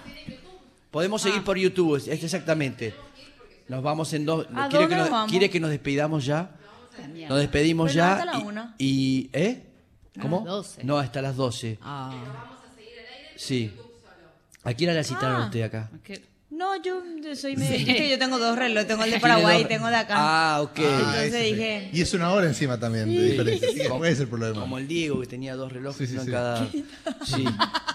Podemos 0.92 1.24
seguir 1.24 1.42
por 1.44 1.58
YouTube, 1.58 1.96
exactamente. 2.08 2.94
Nos 3.68 3.82
vamos 3.84 4.14
en 4.14 4.26
dos. 4.26 4.48
¿A 4.54 4.70
¿Quiere, 4.70 4.70
que 4.70 4.78
dónde 4.78 4.96
nos, 4.98 5.10
vamos? 5.10 5.32
¿Quiere 5.32 5.50
que 5.50 5.60
nos 5.60 5.70
despidamos 5.72 6.26
ya? 6.26 6.52
También. 6.96 7.30
Nos 7.30 7.40
despedimos 7.40 7.92
Pero 7.92 7.96
ya. 7.96 8.14
hasta 8.14 8.26
la 8.26 8.40
y- 8.40 8.44
una. 8.44 8.76
Y, 8.78 9.30
¿Eh? 9.34 9.64
¿Cómo? 10.22 10.38
las 10.38 10.46
12. 10.46 10.84
No, 10.84 10.98
hasta 10.98 11.22
las 11.22 11.36
12. 11.36 11.78
Ah. 11.82 12.14
Sí. 13.36 13.72
¿A 14.64 14.74
quién 14.74 14.96
la 14.96 15.04
citaron 15.04 15.42
Ah. 15.42 15.46
usted 15.46 15.62
acá? 15.64 15.90
Que- 16.04 16.24
No, 16.50 16.82
yo 16.82 17.02
soy 17.36 17.58
me 17.58 17.70
dijiste 17.70 17.96
que 17.98 18.10
yo 18.10 18.18
tengo 18.18 18.38
dos 18.40 18.58
relojes, 18.58 18.88
tengo 18.88 19.04
el 19.04 19.12
de 19.12 19.20
Paraguay 19.20 19.64
y 19.64 19.66
tengo 19.66 19.88
de 19.88 19.96
acá. 19.98 20.14
Ah, 20.18 20.62
ok. 20.62 20.80
Ah, 20.80 20.84
Entonces 20.84 21.24
ese 21.34 21.44
sí. 21.44 21.52
dije- 21.54 21.90
Y 21.92 22.02
es 22.02 22.14
una 22.14 22.32
hora 22.32 22.46
encima 22.48 22.80
también 22.80 23.14
de 23.14 23.22
diferencia. 23.32 23.90
no 23.90 24.06
es 24.06 24.20
el 24.22 24.28
problema. 24.30 24.62
Como 24.62 24.78
el 24.78 24.88
Diego 24.88 25.20
que 25.20 25.28
tenía 25.28 25.56
dos 25.56 25.70
relojes 25.72 26.08
Sí, 26.08 26.08
sí, 26.08 26.14
uno 26.14 26.22
en 26.22 26.26
sí. 26.28 26.32
cada. 26.32 26.68
Sí, 27.26 27.46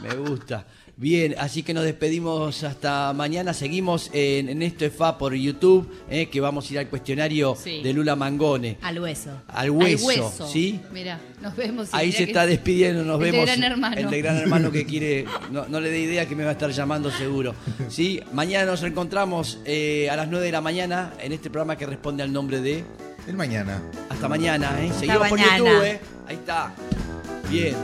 me 0.03 0.15
gusta. 0.17 0.67
Bien, 1.01 1.35
así 1.39 1.63
que 1.63 1.73
nos 1.73 1.85
despedimos 1.85 2.63
hasta 2.63 3.15
mañana. 3.15 3.55
Seguimos 3.55 4.11
en, 4.13 4.51
en 4.51 4.61
esto 4.61 4.85
es 4.85 4.93
fa 4.93 5.17
por 5.17 5.33
YouTube, 5.35 5.89
eh, 6.11 6.27
que 6.27 6.43
vamos 6.43 6.69
a 6.69 6.73
ir 6.75 6.79
al 6.79 6.89
cuestionario 6.89 7.57
Sí. 7.57 7.81
de 7.83 7.95
Lula 7.95 8.17
Mangone. 8.17 8.77
Al 8.83 9.01
hueso. 9.01 9.31
Al 9.49 9.71
hueso, 9.71 10.11
al 10.11 10.21
hueso. 10.21 10.47
¿sí? 10.47 10.79
Mira, 10.93 11.19
nos 11.41 11.57
vemos. 11.57 11.89
Ahí 11.93 12.13
se 12.13 12.25
está 12.25 12.45
despidiendo, 12.45 13.03
nos 13.03 13.19
el 13.19 13.25
de 13.25 13.31
vemos. 13.31 13.47
Gran 13.47 13.63
Hermano. 13.63 13.97
El 13.97 14.11
de 14.11 14.21
Gran 14.21 14.37
Hermano 14.37 14.71
que 14.71 14.85
quiere, 14.91 15.25
no, 15.51 15.67
no 15.69 15.81
le 15.81 15.89
dé 15.91 16.01
idea 16.01 16.29
que 16.29 16.37
me 16.37 16.45
va 16.45 16.51
a 16.51 16.53
estar 16.53 16.71
llamando 16.71 17.11
seguro. 17.11 17.55
¿Sí? 17.89 18.21
Mañana 18.35 18.67
nos 18.67 18.83
reencontramos 18.83 19.59
eh, 19.65 20.11
a 20.11 20.17
las 20.17 20.29
9 20.29 20.45
de 20.45 20.53
la 20.53 20.61
mañana 20.61 21.15
en 21.19 21.33
este 21.33 21.49
programa 21.49 21.79
que 21.79 21.87
responde 21.87 22.23
al 22.25 22.31
nombre 22.31 22.61
de... 22.61 22.85
El 23.27 23.37
mañana. 23.39 23.81
Hasta 24.11 24.29
mañana, 24.29 24.77
¿eh? 24.85 24.93
Seguimos 24.99 25.29
por 25.29 25.39
mañana. 25.39 25.57
YouTube, 25.59 25.83
¿eh? 25.83 26.01
Ahí 26.27 26.37
está. 26.37 26.75
Bien. 27.51 27.75